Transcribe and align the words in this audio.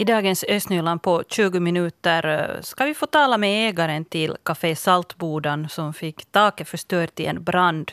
I 0.00 0.04
dagens 0.04 0.44
Östnyland 0.48 1.02
på 1.02 1.22
20 1.28 1.60
minuter 1.60 2.26
eh, 2.26 2.62
ska 2.62 2.84
vi 2.84 2.94
få 2.94 3.06
tala 3.06 3.38
med 3.38 3.68
ägaren 3.68 4.04
till 4.04 4.36
Café 4.42 4.76
Saltbodan 4.76 5.68
som 5.68 5.94
fick 5.94 6.32
taket 6.32 6.68
förstört 6.68 7.20
i 7.20 7.26
en 7.26 7.44
brand. 7.44 7.92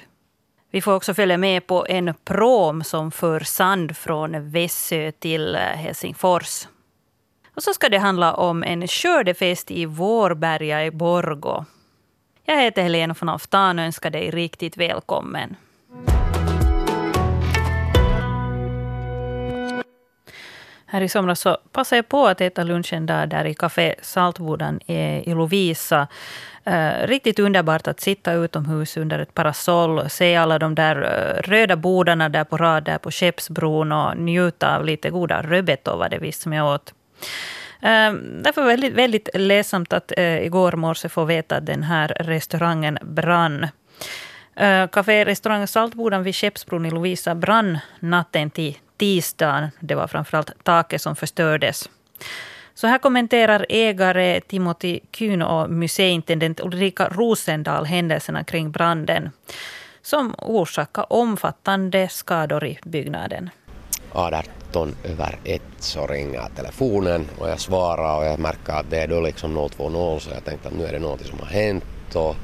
Vi 0.71 0.81
får 0.81 0.93
också 0.93 1.13
följa 1.13 1.37
med 1.37 1.67
på 1.67 1.85
en 1.89 2.13
prom 2.25 2.83
som 2.83 3.11
för 3.11 3.39
sand 3.39 3.97
från 3.97 4.51
Vässö 4.51 5.11
till 5.11 5.55
eh, 5.55 5.61
Helsingfors. 5.61 6.67
Och 7.55 7.63
så 7.63 7.73
ska 7.73 7.89
det 7.89 7.97
handla 7.97 8.33
om 8.33 8.63
en 8.63 8.87
skördefest 8.87 9.71
i 9.71 9.85
Vårberga 9.85 10.85
i 10.85 10.91
Borgå. 10.91 11.65
Jag 12.45 12.61
heter 12.61 12.83
Helena 12.83 13.15
von 13.19 13.29
Aftan 13.29 13.79
och 13.79 13.85
önskar 13.85 14.09
dig 14.09 14.31
riktigt 14.31 14.77
välkommen. 14.77 15.55
Här 20.89 21.01
i 21.01 21.09
somras 21.09 21.39
så 21.39 21.57
passade 21.71 21.97
jag 21.97 22.09
på 22.09 22.27
att 22.27 22.41
äta 22.41 22.63
lunchen 22.63 23.05
där, 23.05 23.27
där 23.27 23.45
i 23.45 23.53
Café 23.53 23.95
Saltbodan 24.01 24.79
i 24.87 25.33
Lovisa. 25.33 26.07
Uh, 26.67 27.07
riktigt 27.07 27.39
underbart 27.39 27.87
att 27.87 27.99
sitta 27.99 28.33
utomhus 28.33 28.97
under 28.97 29.19
ett 29.19 29.33
parasoll, 29.33 30.09
se 30.09 30.35
alla 30.35 30.59
de 30.59 30.75
där 30.75 30.97
uh, 30.97 31.41
röda 31.49 31.75
bodarna 31.75 32.29
där 32.29 32.43
på 32.43 32.57
rad 32.57 32.83
där 32.83 32.97
på 32.97 33.11
Skeppsbron 33.11 33.91
och 33.91 34.17
njuta 34.17 34.75
av 34.75 34.85
lite 34.85 35.09
goda 35.09 35.41
rödbetor 35.41 35.97
var 35.97 36.09
det 36.09 36.17
visst 36.17 36.41
som 36.41 36.53
jag 36.53 36.73
åt. 36.73 36.93
Eh, 37.81 37.89
uh, 37.89 38.13
därför 38.41 38.61
var 38.61 38.69
det 38.69 38.75
väldigt, 38.75 38.93
väldigt 38.93 39.29
ledsamt 39.33 39.93
att 39.93 40.11
uh, 40.17 40.45
igår 40.45 40.71
morse 40.71 41.09
få 41.09 41.25
veta 41.25 41.57
att 41.57 41.65
den 41.65 41.83
här 41.83 42.07
restaurangen 42.07 42.97
brann. 43.01 43.67
Uh, 44.61 44.87
Café 44.87 45.25
restaurang 45.25 45.67
Saltbodan 45.67 46.23
vid 46.23 46.35
Skeppsbron 46.35 46.85
i 46.85 46.91
Lovisa 46.91 47.35
brann 47.35 47.77
natten 47.99 48.49
till 48.49 48.77
tisdagen. 48.97 49.69
Det 49.79 49.95
var 49.95 50.07
framförallt 50.07 50.63
taket 50.63 51.01
som 51.01 51.15
förstördes. 51.15 51.89
Så 52.73 52.87
här 52.87 52.97
kommenterar 52.97 53.65
ägare 53.69 54.41
Timothy 54.41 54.99
Kuhn 55.11 55.41
och 55.41 55.69
museiintendent 55.69 56.59
Ulrika 56.59 57.09
Rosendal 57.09 57.85
händelserna 57.85 58.43
kring 58.43 58.71
branden 58.71 59.29
som 60.01 60.35
orsakade 60.37 61.07
omfattande 61.09 62.09
skador 62.09 62.65
i 62.65 62.79
byggnaden. 62.83 63.49
18 64.11 64.95
över 65.03 65.39
1 65.43 65.61
så 65.79 66.07
ringer 66.07 66.49
telefonen 66.55 67.27
och 67.37 67.49
jag 67.49 67.59
svarar 67.59 68.17
och 68.17 68.25
jag 68.25 68.39
märker 68.39 68.73
att 68.73 68.89
det 68.89 68.97
är 68.97 69.07
då 69.07 69.21
liksom 69.21 69.69
020 69.77 70.19
så 70.19 70.29
jag 70.33 70.45
tänkte 70.45 70.67
att 70.67 70.73
nu 70.73 70.85
är 70.85 70.91
det 70.91 70.99
något 70.99 71.25
som 71.25 71.39
har 71.39 71.45
hänt 71.45 72.15
och 72.15 72.35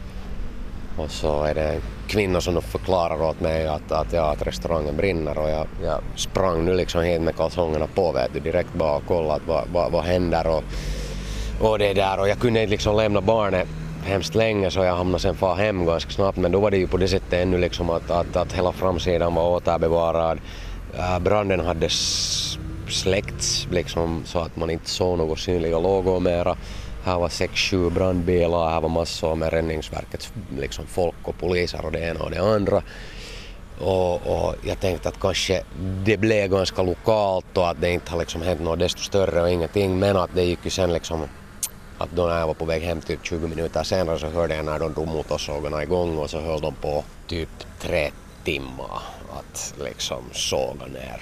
och 0.97 1.11
så 1.11 1.43
är 1.43 1.53
det 1.53 1.63
en 1.63 1.81
kvinna 2.07 2.41
som 2.41 2.61
förklarar 2.61 3.23
åt 3.23 3.39
mig 3.39 3.67
att, 3.67 3.91
att, 3.91 4.13
ja, 4.13 4.31
att 4.31 4.47
restaurangen 4.47 4.97
brinner 4.97 5.37
och 5.37 5.49
jag, 5.49 5.67
jag 5.83 5.99
sprang 6.15 6.65
nu 6.65 6.73
liksom 6.73 7.01
hit 7.01 7.21
med 7.21 7.35
kalsongerna 7.35 7.87
på 7.87 8.11
vet 8.11 8.33
du, 8.33 8.39
direkt 8.39 8.73
bara 8.73 8.95
och 8.95 9.05
kollade 9.05 9.41
vad, 9.47 9.67
vad, 9.73 9.91
vad 9.91 10.03
händer 10.03 10.47
och, 10.47 10.63
och 11.59 11.79
det 11.79 11.93
där 11.93 12.19
och 12.19 12.29
jag 12.29 12.39
kunde 12.39 12.61
inte 12.61 12.71
liksom 12.71 12.95
lämna 12.95 13.21
barnet 13.21 13.67
hemskt 14.05 14.35
länge 14.35 14.71
så 14.71 14.79
jag 14.79 14.95
hamnade 14.95 15.21
sen 15.21 15.35
far 15.35 15.55
hem 15.55 15.85
ganska 15.85 16.11
snabbt 16.11 16.37
men 16.37 16.51
då 16.51 16.59
var 16.59 16.71
det 16.71 16.77
ju 16.77 16.87
på 16.87 16.97
det 16.97 17.07
sättet 17.07 17.33
ännu 17.33 17.57
liksom 17.57 17.89
att, 17.89 18.11
att, 18.11 18.35
att 18.35 18.53
hela 18.53 18.71
framsidan 18.71 19.35
var 19.35 19.49
återbevarad. 19.49 20.39
Äh, 20.97 21.19
branden 21.19 21.59
hade 21.59 21.89
släckts 22.89 23.67
liksom 23.71 24.21
så 24.25 24.39
att 24.39 24.55
man 24.55 24.69
inte 24.69 24.89
såg 24.89 25.17
några 25.17 25.35
synliga 25.35 25.79
lågor 25.79 26.19
mera. 26.19 26.55
Här 27.03 27.19
var 27.19 27.29
sex, 27.29 27.53
sju 27.59 27.89
brandbilar, 27.89 28.69
här 28.69 28.81
var 28.81 28.89
massor 28.89 29.35
med 29.35 29.53
räddningsverkets 29.53 30.33
liksom 30.59 30.85
folk 30.87 31.15
och 31.23 31.37
poliser 31.37 31.85
och 31.85 31.91
det 31.91 31.99
ena 31.99 32.23
och 32.23 32.31
det 32.31 32.41
andra. 32.41 32.83
Och, 33.79 34.13
och, 34.13 34.55
jag 34.63 34.79
tänkte 34.79 35.09
att 35.09 35.19
kanske 35.19 35.63
det 36.05 36.17
blev 36.17 36.49
ganska 36.49 36.83
lokalt 36.83 37.57
och 37.57 37.69
att 37.69 37.81
det 37.81 37.91
inte 37.91 38.11
har 38.11 38.19
liksom 38.19 38.41
hänt 38.41 38.61
något 38.61 38.79
desto 38.79 39.01
större 39.01 39.41
och 39.41 39.49
ingenting 39.49 39.99
men 39.99 40.17
att 40.17 40.35
det 40.35 40.43
gick 40.43 40.59
ju 40.63 40.69
sen 40.69 40.93
liksom 40.93 41.27
att 41.97 42.09
då 42.15 42.27
när 42.27 42.39
jag 42.39 42.47
var 42.47 42.53
på 42.53 42.65
väg 42.65 42.81
hem 42.81 43.01
typ 43.01 43.19
20 43.25 43.47
minuter 43.47 43.83
senare 43.83 44.19
så 44.19 44.27
hörde 44.27 44.55
jag 44.55 44.65
när 44.65 44.79
de 44.79 44.93
drog 44.93 45.07
motorsågarna 45.07 45.83
igång 45.83 46.17
och 46.17 46.29
så 46.29 46.39
höll 46.39 46.61
de 46.61 46.73
på 46.73 47.03
typ 47.27 47.49
tre 47.79 48.11
timmar 48.43 49.01
att 49.39 49.73
liksom 49.83 50.23
såga 50.31 50.85
ner 50.85 51.21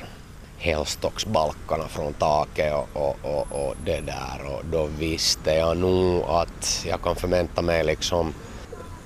hällstocksbalkarna 0.62 1.88
från 1.88 2.14
taket 2.14 2.74
och, 2.74 2.88
och, 2.94 3.18
och, 3.24 3.48
och, 3.52 3.76
det 3.86 4.00
där 4.00 4.56
och 4.56 4.66
då 4.66 4.86
visste 4.86 5.54
jag 5.54 5.78
nog 5.78 6.24
att 6.24 6.86
jag 6.88 7.02
kan 7.02 7.16
förvänta 7.16 7.62
mig 7.62 7.84
liksom 7.84 8.34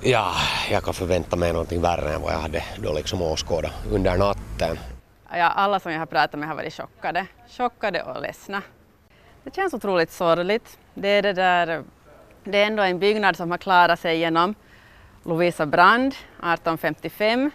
ja, 0.02 0.32
jag 0.70 0.84
kan 0.84 0.94
förvänta 0.94 1.36
mig 1.36 1.52
någonting 1.52 1.80
värre 1.80 2.14
än 2.14 2.22
vad 2.22 2.32
jag 2.32 2.38
hade 2.38 2.62
då 2.78 2.92
liksom 2.92 3.22
åskådat 3.22 3.72
under 3.90 4.16
natten. 4.16 4.78
Ja, 5.32 5.44
alla 5.44 5.80
som 5.80 5.92
jag 5.92 5.98
har 5.98 6.06
pratat 6.06 6.40
med 6.40 6.48
har 6.48 6.56
varit 6.56 6.74
chockade, 6.74 7.26
chockade 7.48 8.02
och 8.02 8.22
ledsna. 8.22 8.62
Det 9.44 9.54
känns 9.54 9.74
otroligt 9.74 10.12
sorgligt. 10.12 10.78
Det 10.94 11.08
är, 11.08 11.22
det 11.22 11.32
där, 11.32 11.84
det 12.44 12.58
är 12.58 12.66
ändå 12.66 12.82
en 12.82 12.98
byggnad 12.98 13.36
som 13.36 13.50
har 13.50 13.58
klarat 13.58 14.00
sig 14.00 14.18
genom 14.18 14.54
Lovisa 15.24 15.66
brand 15.66 16.12
1855. 16.12 17.50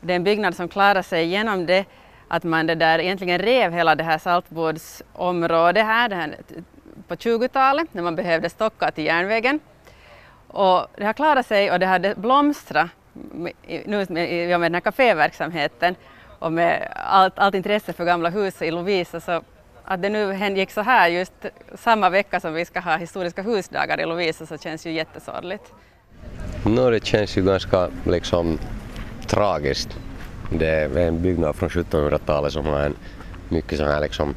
Det 0.00 0.12
är 0.12 0.16
en 0.16 0.24
byggnad 0.24 0.56
som 0.56 0.68
klarar 0.68 1.02
sig 1.02 1.26
genom 1.26 1.66
det 1.66 1.84
att 2.28 2.44
man 2.44 2.66
det 2.66 2.74
där 2.74 2.98
egentligen 2.98 3.38
rev 3.38 3.72
hela 3.72 3.94
det 3.94 4.04
här 4.04 4.18
saltbordsområdet 4.18 5.84
här, 5.84 6.10
här 6.10 6.36
på 7.08 7.14
20-talet 7.14 7.94
när 7.94 8.02
man 8.02 8.16
behövde 8.16 8.50
stocka 8.50 8.90
till 8.90 9.04
järnvägen. 9.04 9.60
Och 10.46 10.86
det 10.96 11.04
har 11.04 11.12
klarat 11.12 11.46
sig 11.46 11.70
och 11.70 11.78
det 11.78 11.86
hade 11.86 12.14
blomstrat 12.14 12.90
nu 13.84 14.06
med, 14.08 14.60
med 14.60 14.60
den 14.60 14.74
här 14.74 14.80
kaféverksamheten 14.80 15.94
och 16.38 16.52
med 16.52 16.88
allt, 16.94 17.38
allt 17.38 17.54
intresse 17.54 17.92
för 17.92 18.04
gamla 18.04 18.30
hus 18.30 18.62
i 18.62 18.70
Lovisa 18.70 19.20
så 19.20 19.42
att 19.84 20.02
det 20.02 20.08
nu 20.08 20.54
gick 20.56 20.70
så 20.70 20.80
här 20.80 21.08
just 21.08 21.32
samma 21.74 22.10
vecka 22.10 22.40
som 22.40 22.54
vi 22.54 22.64
ska 22.64 22.80
ha 22.80 22.96
historiska 22.96 23.42
husdagar 23.42 24.00
i 24.00 24.06
Lovisa 24.06 24.46
så 24.46 24.58
känns 24.58 24.86
ju 24.86 24.92
jättesorgligt. 24.92 25.72
No, 26.64 26.90
det 26.90 27.04
känns 27.04 27.36
ju 27.36 27.42
ganska 27.42 27.88
liksom 28.06 28.58
tragiskt 29.26 29.98
det 30.50 30.66
är 30.66 30.98
en 30.98 31.22
byggnad 31.22 31.56
från 31.56 31.68
1700-talet 31.68 32.52
som 32.52 32.66
har 32.66 32.80
en 32.80 32.94
mycket 33.48 33.78
sån 33.78 33.88
här 33.88 34.00
liksom, 34.00 34.34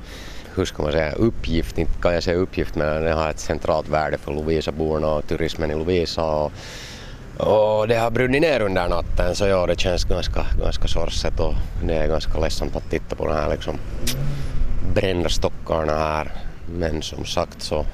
hur 0.56 0.66
ska 0.66 0.84
man 0.84 0.92
säga, 0.92 1.12
uppgift, 1.12 1.78
inte 1.78 2.02
kan 2.02 2.14
jag 2.14 2.24
säga 2.24 2.38
uppgift 2.38 2.76
men 2.76 3.04
den 3.04 3.18
har 3.18 3.30
ett 3.30 3.40
centralt 3.40 3.90
värde 3.90 4.18
för 4.18 4.32
Lovisaborna 4.32 5.08
och 5.08 5.28
turismen 5.28 5.72
i 5.72 5.76
Lovisa 5.76 6.24
och, 6.24 6.52
och 7.38 7.88
det 7.88 7.96
har 7.96 8.12
brunnit 8.12 8.42
ner 8.42 8.62
under 8.62 8.90
natten 8.90 9.36
så 9.36 9.48
ja, 9.48 9.66
det 9.66 9.80
känns 9.80 10.04
ganska, 10.04 10.46
ganska 10.60 10.88
sorgset 10.88 11.40
och 11.40 11.54
det 11.84 11.94
är 11.94 12.08
ganska 12.08 12.40
ledsamt 12.40 12.76
att 12.76 12.90
titta 12.90 13.16
på 13.16 13.28
de 13.28 13.34
här 13.34 13.50
liksom 13.50 13.78
brända 14.94 15.30
stockarna 15.30 15.92
här. 15.92 16.32
Men 16.66 17.02
som 17.02 17.26
sagt 17.26 17.62
så 17.62 17.86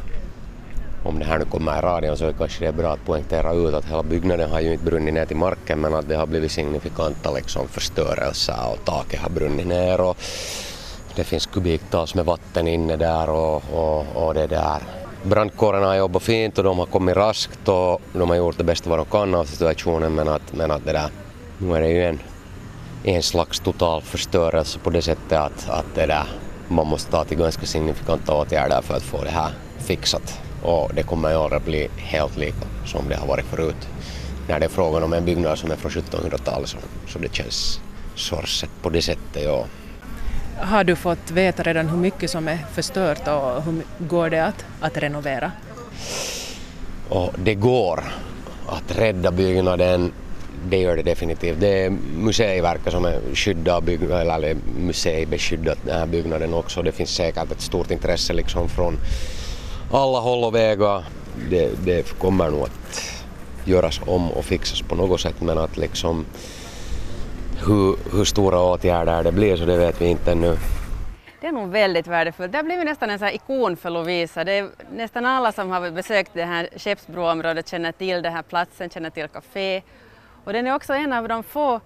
om 1.08 1.20
det 1.20 1.26
här 1.26 1.40
nu 1.40 1.46
kommer 1.46 1.80
i 1.80 1.82
radion 1.82 2.18
så 2.18 2.26
är 2.26 2.34
kanske 2.34 2.60
det 2.60 2.68
är 2.68 2.72
bra 2.72 2.94
att 2.94 3.06
poängtera 3.06 3.54
ut 3.54 3.74
att 3.74 3.86
hela 3.86 4.04
byggnaden 4.04 4.52
har 4.52 4.60
ju 4.60 4.74
inte 4.74 4.86
brunnit 4.86 5.14
ner 5.14 5.26
till 5.26 5.38
marken 5.38 5.80
men 5.80 5.96
att 5.96 6.10
det 6.10 6.16
har 6.16 6.28
blivit 6.28 6.52
signifikanta 6.52 7.32
liksom 7.32 7.68
förstörelser 7.68 8.72
och 8.72 8.86
taket 8.86 9.20
har 9.20 9.30
brunnit 9.30 9.68
ner 9.68 10.02
och 10.02 10.18
det 11.16 11.24
finns 11.24 11.46
kubiktals 11.46 12.16
med 12.16 12.26
vatten 12.26 12.68
inne 12.68 12.96
där 12.96 13.30
och, 13.30 13.64
och, 13.74 14.06
och 14.16 14.34
det 14.34 14.48
där. 14.48 14.82
Brandkåren 15.24 15.84
har 15.84 15.96
jobbat 15.96 16.24
fint 16.24 16.58
och 16.58 16.64
de 16.64 16.80
har 16.80 16.86
kommit 16.86 17.16
raskt 17.16 17.68
och 17.68 18.02
de 18.14 18.30
har 18.30 18.36
gjort 18.36 18.58
det 18.58 18.64
bästa 18.64 18.90
vad 18.90 19.00
de 19.00 19.06
kan 19.06 19.36
av 19.36 19.46
situationen 19.46 20.16
men 20.16 20.28
att, 20.28 20.54
men 20.54 20.72
att 20.72 20.86
det 20.86 20.94
där, 20.94 21.10
nu 21.58 21.76
är 21.76 21.82
det 21.82 21.90
ju 21.90 22.04
en, 22.04 22.20
en 23.04 23.24
slags 23.24 23.60
total 23.60 24.02
förstörelse 24.02 24.80
på 24.80 24.90
det 24.90 25.02
sättet 25.02 25.40
att, 25.40 25.70
att 25.70 25.96
det 25.96 26.06
där, 26.06 26.28
man 26.68 26.88
måste 26.88 27.12
ta 27.12 27.24
till 27.24 27.38
ganska 27.38 27.66
signifikanta 27.66 28.34
åtgärder 28.34 28.82
för 28.82 28.98
att 28.98 29.04
få 29.04 29.24
det 29.24 29.30
här 29.30 29.52
fixat 29.78 30.47
och 30.64 30.92
det 30.94 31.04
kommer 31.04 31.30
ju 31.30 31.36
aldrig 31.36 31.62
bli 31.62 31.90
helt 31.98 32.38
lika 32.38 32.66
som 32.86 33.10
det 33.10 33.16
har 33.16 33.28
varit 33.28 33.46
förut. 33.46 33.88
När 34.48 34.60
det 34.60 34.66
är 34.66 34.70
frågan 34.70 35.04
om 35.04 35.14
en 35.14 35.26
byggnad 35.26 35.58
som 35.58 35.72
är 35.72 35.76
från 35.76 35.92
1700-talet 35.92 36.70
så, 36.70 36.78
så 37.08 37.20
det 37.20 37.34
känns 37.34 37.82
sorgset 38.16 38.70
på 38.82 38.90
det 38.90 39.02
sättet. 39.02 39.44
Ja. 39.44 39.66
Har 40.60 40.84
du 40.84 40.96
fått 40.96 41.32
veta 41.32 41.64
redan 41.64 41.90
hur 41.90 41.98
mycket 41.98 42.30
som 42.30 42.48
är 42.48 42.58
förstört 42.74 43.28
och 43.28 43.64
hur 43.64 43.84
går 44.00 44.30
det 44.30 44.46
att, 44.46 44.66
att 44.80 44.98
renovera? 44.98 45.52
Och 47.10 47.34
det 47.38 47.56
går 47.56 48.04
att 48.68 48.98
rädda 48.98 49.32
byggnaden, 49.32 50.12
det 50.70 50.78
gör 50.78 50.96
det 50.96 51.04
definitivt. 51.04 51.60
Det 51.60 51.86
är 51.86 51.90
Museiverket 52.18 52.94
som 52.94 53.06
är 53.06 53.20
skyddad 53.34 53.84
byggnad, 53.84 54.22
eller 54.22 54.58
museibeskyddat 54.80 55.78
den 55.86 56.00
här 56.00 56.06
byggnaden 56.06 56.54
också. 56.54 56.82
Det 56.82 56.92
finns 56.92 57.10
säkert 57.10 57.52
ett 57.52 57.62
stort 57.62 57.92
intresse 57.92 58.34
liksom 58.34 58.70
från 58.70 58.98
alla 59.92 60.20
håll 60.20 60.44
och 60.44 60.56
vägar. 60.56 61.04
Det, 61.50 61.86
det 61.86 62.20
kommer 62.20 62.50
nog 62.50 62.62
att 62.62 63.24
göras 63.66 64.02
om 64.08 64.32
och 64.32 64.46
fixas 64.46 64.82
på 64.82 64.96
något 64.96 65.22
sätt 65.22 65.42
men 65.42 65.58
att 65.58 65.78
liksom 65.78 66.26
hur, 67.66 67.96
hur 68.18 68.26
stora 68.26 68.60
åtgärder 68.60 69.24
det 69.24 69.32
blir 69.32 69.58
så 69.58 69.66
det 69.66 69.78
vet 69.78 70.02
vi 70.02 70.06
inte 70.06 70.32
ännu. 70.32 70.58
Det 71.42 71.48
är 71.48 71.52
nog 71.52 71.70
väldigt 71.70 72.08
värdefullt. 72.08 72.52
Det 72.52 72.58
har 72.58 72.64
blivit 72.64 72.86
nästan 72.86 73.10
en 73.10 73.20
sån 73.20 73.28
ikon 73.28 73.78
för 73.78 73.90
Lovisa. 73.90 74.44
Det 74.44 74.52
är 74.52 74.70
nästan 74.92 75.26
alla 75.26 75.52
som 75.52 75.70
har 75.70 75.92
besökt 75.92 76.32
det 76.34 76.46
här 76.46 76.70
Skeppsbroområdet 76.76 77.68
känner 77.68 77.92
till 77.92 78.22
den 78.22 78.34
här 78.34 78.42
platsen, 78.42 78.90
känner 78.90 79.10
till 79.10 79.28
café. 79.28 79.82
Och 80.44 80.54
den 80.54 80.68
är 80.68 80.76
också 80.76 80.94
en 80.94 81.14
av 81.14 81.28
de 81.28 81.44
få 81.44 81.80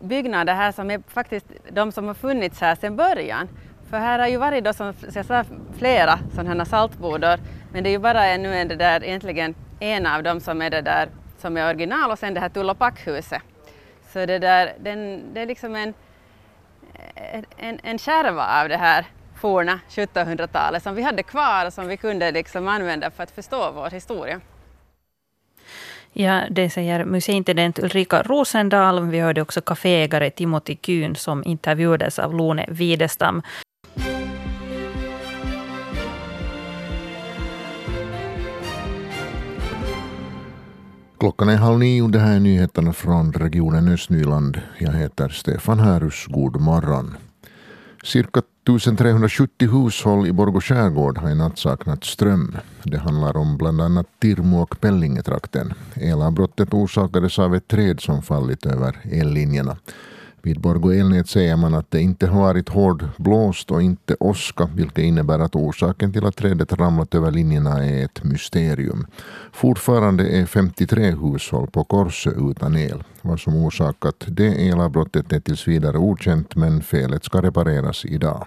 byggnader 0.00 0.54
här 0.54 0.72
som 0.72 0.90
är 0.90 1.02
faktiskt 1.08 1.46
de 1.70 1.92
som 1.92 2.06
har 2.06 2.14
funnits 2.14 2.60
här 2.60 2.74
sedan 2.74 2.96
början. 2.96 3.48
För 3.90 3.98
här 3.98 4.18
har 4.18 4.26
ju 4.26 4.36
varit 4.36 4.64
då 4.64 4.72
som 4.72 4.94
jag 5.14 5.26
sa, 5.26 5.44
flera 5.78 6.18
sådana 6.34 6.54
här 6.54 6.64
saltbodar 6.64 7.40
men 7.72 7.84
det 7.84 7.90
är 7.90 7.92
ju 7.92 7.98
bara 7.98 8.26
ännu 8.26 8.54
en 8.54 8.68
det 8.68 8.76
där, 8.76 9.04
egentligen 9.04 9.54
en 9.80 10.06
av 10.06 10.22
dem 10.22 10.40
som 10.40 10.62
är 10.62 10.70
det 10.70 10.80
där 10.80 11.08
som 11.38 11.56
är 11.56 11.68
original 11.68 12.10
och 12.10 12.18
sen 12.18 12.34
det 12.34 12.40
här 12.40 12.48
Tullopakhuset. 12.48 13.42
Så 14.12 14.26
det, 14.26 14.38
där, 14.38 14.72
den, 14.80 15.22
det 15.34 15.40
är 15.40 15.46
liksom 15.46 15.76
en, 15.76 15.94
en, 17.56 17.80
en 17.82 17.98
kärva 17.98 18.62
av 18.62 18.68
det 18.68 18.76
här 18.76 19.06
forna 19.40 19.80
1700-talet 19.88 20.82
som 20.82 20.94
vi 20.94 21.02
hade 21.02 21.22
kvar 21.22 21.66
och 21.66 21.72
som 21.72 21.88
vi 21.88 21.96
kunde 21.96 22.30
liksom 22.30 22.68
använda 22.68 23.10
för 23.10 23.22
att 23.22 23.30
förstå 23.30 23.70
vår 23.72 23.90
historia. 23.90 24.40
Ja, 26.12 26.42
det 26.50 26.70
säger 26.70 27.04
museiintendent 27.04 27.78
Ulrika 27.78 28.22
Rosendal. 28.22 29.06
Vi 29.10 29.20
hörde 29.20 29.42
också 29.42 29.60
kaféägare 29.60 30.30
Timothy 30.30 30.76
Kuhn 30.76 31.16
som 31.16 31.44
intervjuades 31.44 32.18
av 32.18 32.34
Lone 32.34 32.66
Widestam. 32.68 33.42
Klockan 41.18 41.48
är 41.48 41.56
halv 41.56 41.78
nio. 41.78 42.08
Det 42.08 42.18
här 42.18 42.36
är 42.36 42.40
nyheterna 42.40 42.92
från 42.92 43.32
regionen 43.32 43.88
Östnyland. 43.88 44.60
Jag 44.78 44.92
heter 44.92 45.28
Stefan 45.28 45.80
Härus. 45.80 46.26
God 46.26 46.60
morgon. 46.60 47.16
Cirka 48.04 48.38
1370 48.38 49.68
hushåll 49.68 50.26
i 50.26 50.32
Borgå 50.32 50.60
skärgård 50.60 51.18
har 51.18 51.30
i 51.30 51.34
natt 51.34 51.58
saknat 51.58 52.04
ström. 52.04 52.56
Det 52.82 52.98
handlar 52.98 53.36
om 53.36 53.58
bland 53.58 53.80
annat 53.80 54.06
Tirmo 54.20 54.62
och 54.62 54.80
Pellingetrakten. 54.80 55.72
Elavbrottet 55.94 56.74
orsakades 56.74 57.38
av 57.38 57.54
ett 57.54 57.68
träd 57.68 58.00
som 58.00 58.22
fallit 58.22 58.66
över 58.66 58.96
ellinjerna. 59.12 59.76
Vid 60.42 60.60
Borgå 60.60 60.92
elnät 60.92 61.28
säger 61.28 61.56
man 61.56 61.74
att 61.74 61.90
det 61.90 62.00
inte 62.00 62.26
har 62.26 62.40
varit 62.40 62.68
hård 62.68 63.08
blåst 63.16 63.70
och 63.70 63.82
inte 63.82 64.16
åska, 64.20 64.68
vilket 64.74 64.98
innebär 64.98 65.38
att 65.38 65.56
orsaken 65.56 66.12
till 66.12 66.26
att 66.26 66.36
trädet 66.36 66.72
ramlat 66.72 67.14
över 67.14 67.30
linjerna 67.30 67.84
är 67.84 68.04
ett 68.04 68.24
mysterium. 68.24 69.06
Fortfarande 69.52 70.28
är 70.28 70.46
53 70.46 71.10
hushåll 71.10 71.66
på 71.66 71.84
Korsö 71.84 72.30
utan 72.50 72.76
el. 72.76 73.04
Vad 73.22 73.40
som 73.40 73.56
orsakat 73.56 74.24
det 74.28 74.68
elavbrottet 74.68 75.32
är 75.32 75.40
tills 75.40 75.68
vidare 75.68 75.98
okänt, 75.98 76.56
men 76.56 76.82
felet 76.82 77.24
ska 77.24 77.42
repareras 77.42 78.04
idag. 78.04 78.46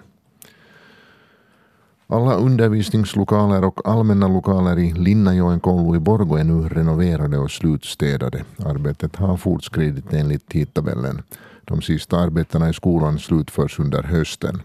Alla 2.06 2.34
undervisningslokaler 2.34 3.64
och 3.64 3.88
allmänna 3.88 4.28
lokaler 4.28 4.78
i 4.78 4.92
Linnajoen 4.92 5.60
koulu 5.60 5.96
i 5.96 6.00
Borgå 6.00 6.36
är 6.36 6.44
nu 6.44 6.68
renoverade 6.68 7.38
och 7.38 7.50
slutstädade. 7.50 8.44
Arbetet 8.58 9.16
har 9.16 9.36
fortskridit 9.36 10.12
enligt 10.12 10.48
tidtabellen. 10.48 11.22
De 11.64 11.82
sista 11.82 12.18
arbetena 12.18 12.68
i 12.68 12.72
skolan 12.72 13.18
slutförs 13.18 13.78
under 13.78 14.02
hösten. 14.02 14.62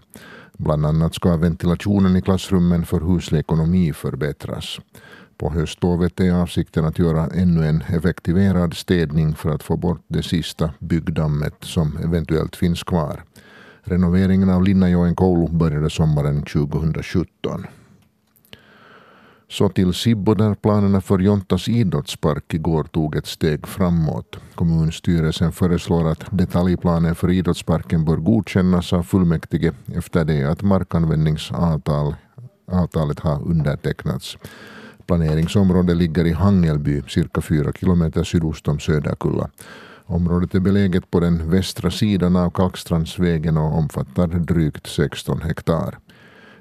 Bland 0.58 0.86
annat 0.86 1.14
ska 1.14 1.36
ventilationen 1.36 2.16
i 2.16 2.22
klassrummen 2.22 2.86
för 2.86 3.00
huslig 3.00 3.38
ekonomi 3.38 3.92
förbättras. 3.92 4.80
På 5.38 5.50
höstlovet 5.50 6.20
är 6.20 6.32
avsikten 6.32 6.84
att 6.84 6.98
göra 6.98 7.26
ännu 7.26 7.66
en 7.66 7.82
effektiverad 7.82 8.74
städning 8.74 9.34
för 9.34 9.50
att 9.50 9.62
få 9.62 9.76
bort 9.76 10.04
det 10.08 10.22
sista 10.22 10.70
byggdammet 10.78 11.54
som 11.60 11.96
eventuellt 11.96 12.56
finns 12.56 12.82
kvar. 12.82 13.24
Renoveringen 13.82 14.50
av 14.50 14.64
Linnajoen 14.64 15.14
koulu 15.14 15.48
började 15.48 15.90
sommaren 15.90 16.42
2017. 16.42 17.66
Så 19.50 19.68
till 19.68 19.94
Sibbo 19.94 20.34
där 20.34 20.54
planerna 20.54 21.00
för 21.00 21.18
Jontas 21.18 21.68
idrottspark 21.68 22.54
igår 22.54 22.84
tog 22.84 23.16
ett 23.16 23.26
steg 23.26 23.66
framåt. 23.66 24.36
Kommunstyrelsen 24.54 25.52
föreslår 25.52 26.08
att 26.08 26.24
detaljplanen 26.30 27.14
för 27.14 27.30
idrottsparken 27.30 28.04
bör 28.04 28.16
godkännas 28.16 28.92
av 28.92 29.02
fullmäktige 29.02 29.72
efter 29.94 30.24
det 30.24 30.44
att 30.44 30.62
markanvändningsavtalet 30.62 33.20
har 33.20 33.48
undertecknats. 33.48 34.38
Planeringsområdet 35.06 35.96
ligger 35.96 36.24
i 36.24 36.32
Hangelby, 36.32 37.02
cirka 37.08 37.40
fyra 37.40 37.72
kilometer 37.72 38.24
sydost 38.24 38.68
om 38.68 38.78
Söderkulla. 38.78 39.50
Området 40.06 40.54
är 40.54 40.60
beläget 40.60 41.10
på 41.10 41.20
den 41.20 41.50
västra 41.50 41.90
sidan 41.90 42.36
av 42.36 42.50
Kalkstrandsvägen 42.50 43.56
och 43.56 43.78
omfattar 43.78 44.26
drygt 44.26 44.86
16 44.86 45.42
hektar. 45.42 45.98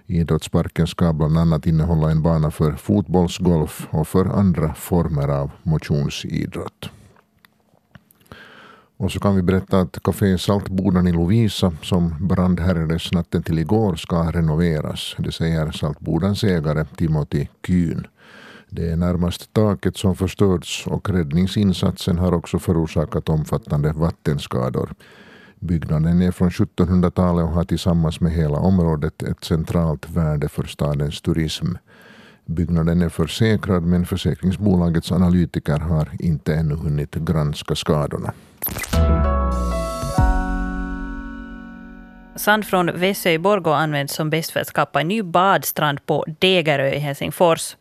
Idrottsparken 0.09 0.87
ska 0.87 1.13
bland 1.13 1.37
annat 1.37 1.65
innehålla 1.65 2.11
en 2.11 2.21
bana 2.21 2.51
för 2.51 2.71
fotbollsgolf 2.71 3.87
och 3.91 4.07
för 4.07 4.25
andra 4.25 4.73
former 4.73 5.27
av 5.27 5.51
motionsidrott. 5.63 6.89
Och 8.97 9.11
så 9.11 9.19
kan 9.19 9.35
vi 9.35 9.41
berätta 9.41 9.79
att 9.79 10.03
Café 10.03 10.37
Saltbodan 10.37 11.07
i 11.07 11.11
Lovisa 11.11 11.73
som 11.81 12.27
brandhärjades 12.27 13.11
natten 13.11 13.43
till 13.43 13.59
igår 13.59 13.95
ska 13.95 14.31
renoveras. 14.31 15.15
Det 15.17 15.31
säger 15.31 15.71
Saltbodans 15.71 16.43
ägare 16.43 16.85
Timothy 16.95 17.47
Kuhn. 17.61 18.07
Det 18.69 18.89
är 18.89 18.95
närmast 18.95 19.53
taket 19.53 19.97
som 19.97 20.15
förstörts 20.15 20.87
och 20.87 21.09
räddningsinsatsen 21.09 22.17
har 22.17 22.33
också 22.33 22.59
förorsakat 22.59 23.29
omfattande 23.29 23.93
vattenskador. 23.93 24.93
Byggnaden 25.59 26.21
är 26.21 26.31
från 26.31 26.49
1700-talet 26.49 27.45
och 27.45 27.51
har 27.51 27.63
tillsammans 27.63 28.19
med 28.21 28.31
hela 28.31 28.57
området 28.57 29.23
ett 29.23 29.43
centralt 29.43 30.09
värde 30.09 30.49
för 30.49 30.63
stadens 30.63 31.21
turism. 31.21 31.67
Byggnaden 32.45 33.01
är 33.01 33.09
försäkrad 33.09 33.83
men 33.83 34.05
försäkringsbolagets 34.05 35.11
analytiker 35.11 35.77
har 35.77 36.09
inte 36.19 36.55
ännu 36.55 36.75
hunnit 36.75 37.15
granska 37.15 37.75
skadorna. 37.75 38.33
Sand 42.35 42.65
från 42.65 42.99
Vässö 42.99 43.31
i 43.31 43.39
Borgå 43.39 43.71
används 43.71 44.13
som 44.13 44.29
bäst 44.29 44.51
för 44.51 44.59
att 44.59 44.67
skapa 44.67 45.01
en 45.01 45.07
ny 45.07 45.23
badstrand 45.23 46.05
på 46.05 46.25
Degerö 46.39 46.89
i 46.89 46.99
Helsingfors. 46.99 47.75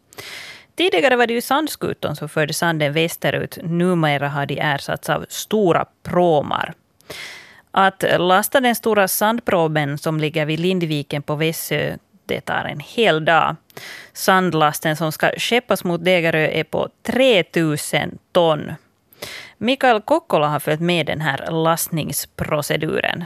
Tidigare 0.76 1.17
var 1.17 1.26
det 1.26 1.34
ju 1.34 1.40
sandskutan 1.40 2.17
som 2.17 2.28
förde 2.28 2.55
sanden 2.55 2.93
västerut. 2.93 3.58
Numera 3.62 4.28
har 4.28 4.46
de 4.46 4.58
ersatts 4.58 5.08
av 5.08 5.26
stora 5.28 5.84
pråmar. 6.02 6.75
Att 7.78 8.05
lasta 8.19 8.61
den 8.61 8.75
stora 8.75 9.08
sandproben 9.08 9.99
som 9.99 10.20
ligger 10.20 10.46
vid 10.46 10.61
Lindviken 10.61 11.23
på 11.23 11.34
Vässö, 11.34 11.96
det 12.26 12.40
tar 12.40 12.64
en 12.64 12.81
hel 12.81 13.25
dag. 13.25 13.56
Sandlasten 14.12 14.96
som 14.96 15.12
ska 15.12 15.31
skeppas 15.38 15.84
mot 15.84 16.05
Degerö 16.05 16.46
är 16.46 16.64
på 16.64 16.88
3000 17.02 18.19
ton. 18.32 18.73
Mikael 19.59 20.00
Kokkola 20.00 20.49
har 20.49 20.61
följt 20.61 20.80
med 20.80 21.06
den 21.06 21.21
här 21.21 21.50
lastningsproceduren. 21.50 23.25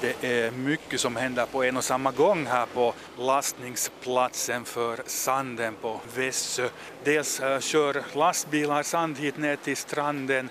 Det 0.00 0.44
är 0.44 0.50
mycket 0.50 1.00
som 1.00 1.16
händer 1.16 1.46
på 1.46 1.64
en 1.64 1.76
och 1.76 1.84
samma 1.84 2.10
gång 2.10 2.46
här 2.46 2.66
på 2.74 2.94
lastningsplatsen 3.18 4.64
för 4.64 5.02
sanden 5.06 5.74
på 5.82 6.00
Vässö. 6.16 6.68
Dels 7.04 7.40
eh, 7.40 7.60
kör 7.60 8.02
lastbilar 8.16 8.82
sand 8.82 9.18
hit 9.18 9.38
ner 9.38 9.56
till 9.56 9.76
stranden 9.76 10.48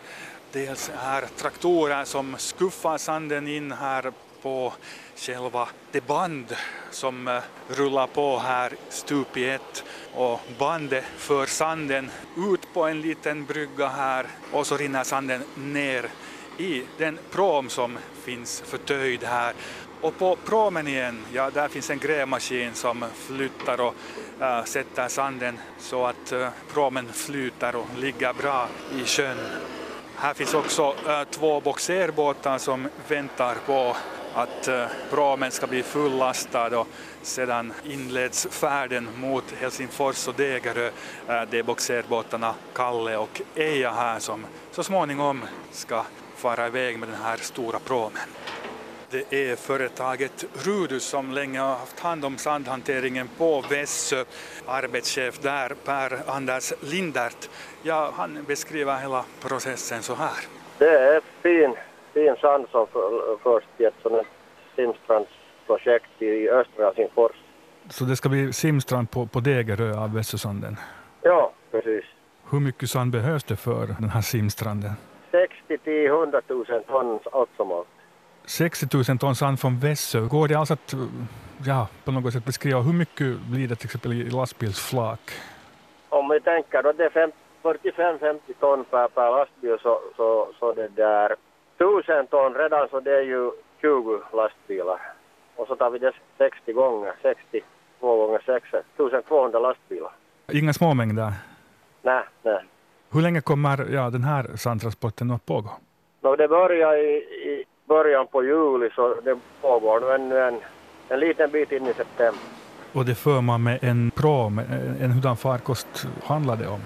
Dels 0.57 0.91
är 1.03 1.21
traktorer 1.21 2.05
som 2.05 2.35
skuffar 2.37 2.97
sanden 2.97 3.47
in 3.47 3.71
här 3.71 4.11
på 4.41 4.73
själva 5.15 5.67
det 5.91 6.07
band 6.07 6.55
som 6.91 7.27
eh, 7.27 7.41
rullar 7.67 8.07
på 8.07 8.39
här 8.39 8.73
stup 8.89 9.37
i 9.37 9.49
ett 9.49 9.83
och 10.15 10.39
bandet 10.59 11.03
för 11.17 11.45
sanden 11.45 12.09
ut 12.37 12.73
på 12.73 12.83
en 12.83 13.01
liten 13.01 13.45
brygga 13.45 13.87
här 13.87 14.25
och 14.51 14.67
så 14.67 14.77
rinner 14.77 15.03
sanden 15.03 15.43
ner 15.55 16.09
i 16.57 16.83
den 16.97 17.19
prom 17.31 17.69
som 17.69 17.97
finns 18.23 18.61
förtöjd 18.61 19.23
här. 19.23 19.53
Och 20.01 20.17
på 20.17 20.37
promen 20.45 20.87
igen, 20.87 21.25
ja 21.33 21.49
där 21.49 21.67
finns 21.67 21.89
en 21.89 21.99
grävmaskin 21.99 22.73
som 22.73 23.05
flyttar 23.15 23.81
och 23.81 23.95
äh, 24.41 24.63
sätter 24.63 25.07
sanden 25.07 25.59
så 25.79 26.05
att 26.05 26.31
äh, 26.31 26.49
promen 26.73 27.07
flyter 27.13 27.75
och 27.75 27.87
ligger 27.97 28.33
bra 28.33 28.67
i 28.95 29.05
sjön. 29.05 29.37
Här 30.19 30.33
finns 30.33 30.53
också 30.53 30.95
eh, 31.07 31.23
två 31.31 31.61
boxerbåtar 31.61 32.57
som 32.57 32.87
väntar 33.07 33.55
på 33.65 33.95
att 34.33 34.67
eh, 34.67 34.81
äh, 34.81 34.87
pramen 35.09 35.51
ska 35.51 35.67
bli 35.67 35.83
fullastad 35.83 36.79
och 36.79 36.87
sedan 37.21 37.73
inleds 37.85 38.47
färden 38.51 39.07
mot 39.15 39.43
Helsingfors 39.59 40.27
och 40.27 40.33
Degerö. 40.33 40.87
Eh, 41.27 41.41
det 41.49 41.59
är 41.59 41.63
boxerbåtarna 41.63 42.53
Kalle 42.73 43.17
och 43.17 43.41
Eja 43.55 43.91
här 43.91 44.19
som 44.19 44.45
så 44.71 44.83
småningom 44.83 45.43
ska 45.71 46.03
fara 46.35 46.67
iväg 46.67 46.99
med 46.99 47.09
den 47.09 47.21
här 47.23 47.37
stora 47.37 47.79
promen. 47.79 48.29
Det 49.11 49.33
är 49.33 49.55
företaget 49.55 50.45
Rudus 50.65 51.03
som 51.03 51.31
länge 51.31 51.59
har 51.59 51.75
haft 51.75 51.99
hand 51.99 52.25
om 52.25 52.37
sandhanteringen 52.37 53.27
på 53.37 53.63
Vässö. 53.69 54.23
Arbetschef 54.65 55.39
där, 55.39 55.69
Per-Anders 55.85 56.73
Lindert, 56.81 57.49
ja, 57.83 58.11
han 58.13 58.43
beskriver 58.47 58.97
hela 58.97 59.25
processen 59.41 60.01
så 60.03 60.15
här. 60.15 60.37
Det 60.77 60.89
är 60.89 61.21
fin, 61.41 61.75
fin 62.13 62.35
sand 62.41 62.65
som 62.71 62.87
förs 63.43 63.63
till 63.77 63.85
ett 63.85 63.93
sådant 64.01 64.27
simstrandsprojekt 64.75 66.21
i 66.21 66.49
östra 66.49 66.85
Helsingfors. 66.85 67.35
Så 67.89 68.03
det 68.03 68.15
ska 68.15 68.29
bli 68.29 68.53
simstrand 68.53 69.11
på, 69.11 69.27
på 69.27 69.39
Degerö 69.39 69.97
av 69.97 70.13
Vässösanden? 70.13 70.75
Ja, 71.21 71.51
precis. 71.71 72.05
Hur 72.51 72.59
mycket 72.59 72.89
sand 72.89 73.11
behövs 73.11 73.43
det 73.43 73.55
för 73.55 73.87
den 73.99 74.09
här 74.09 74.21
simstranden? 74.21 74.91
60 75.31 75.77
till 75.77 76.05
100 76.05 76.41
000 76.47 76.65
ton 76.87 77.19
allt 77.31 77.49
som 77.57 77.71
allt. 77.71 77.87
60 78.47 78.87
000 79.09 79.17
ton 79.17 79.35
sand 79.35 79.59
från 79.59 79.79
Vässö. 79.79 80.19
Går 80.21 80.47
det 80.47 80.55
alltså 80.55 80.73
att 80.73 80.93
ja, 81.65 81.87
på 82.05 82.11
något 82.11 82.33
sätt 82.33 82.45
beskriva 82.45 82.79
hur 82.79 82.93
mycket 82.93 83.39
blir 83.51 83.67
det 83.67 83.75
till 83.75 83.87
exempel 83.87 84.13
i 84.13 84.29
lastbilsflak? 84.29 85.19
Om 86.09 86.29
vi 86.29 86.39
tänker 86.39 86.83
då 86.83 86.91
det 86.91 87.05
är 87.05 87.31
45-50 87.63 88.39
ton 88.59 88.85
per, 88.85 89.07
per 89.07 89.31
lastbil 89.31 89.77
så, 89.81 89.99
så, 90.15 90.47
så 90.59 90.73
det 90.73 90.87
där 90.87 91.35
1000 91.77 92.27
ton 92.27 92.53
redan 92.53 92.87
så 92.89 92.99
det 92.99 93.17
är 93.17 93.21
ju 93.21 93.51
20 93.81 94.21
lastbilar. 94.33 95.01
Och 95.55 95.67
så 95.67 95.75
tar 95.75 95.89
vi 95.89 95.99
det 95.99 96.13
60 96.37 96.73
gånger, 96.73 97.13
60, 97.21 97.61
2 97.99 98.25
gånger 98.25 98.41
6, 98.45 98.65
1200 98.73 99.59
lastbilar. 99.59 100.11
Inga 100.51 100.73
småmängder? 100.73 101.33
Nej, 102.01 102.23
nej. 102.43 102.63
Hur 103.13 103.21
länge 103.21 103.41
kommer 103.41 103.93
ja, 103.93 104.09
den 104.09 104.23
här 104.23 104.43
sandtransporten 104.55 105.31
att 105.31 105.45
pågå? 105.45 105.69
No, 106.21 106.35
det 106.35 106.47
börjar 106.47 106.97
i, 106.97 107.15
i 107.51 107.65
början 107.87 108.27
på 108.27 108.43
juli 108.43 108.89
så 108.95 109.15
det 109.23 109.37
pågår 109.61 109.99
nu 109.99 110.11
ännu 110.11 110.39
en, 110.39 110.59
en 111.09 111.19
liten 111.19 111.51
bit 111.51 111.71
in 111.71 111.87
i 111.87 111.93
september. 111.93 112.41
Och 112.93 113.05
det 113.05 113.15
för 113.15 113.41
man 113.41 113.63
med 113.63 113.79
en 113.81 114.11
prom, 114.11 114.59
en, 115.01 115.11
hurdan 115.11 115.37
farkost 115.37 116.07
handlar 116.23 116.55
det 116.55 116.67
om? 116.67 116.81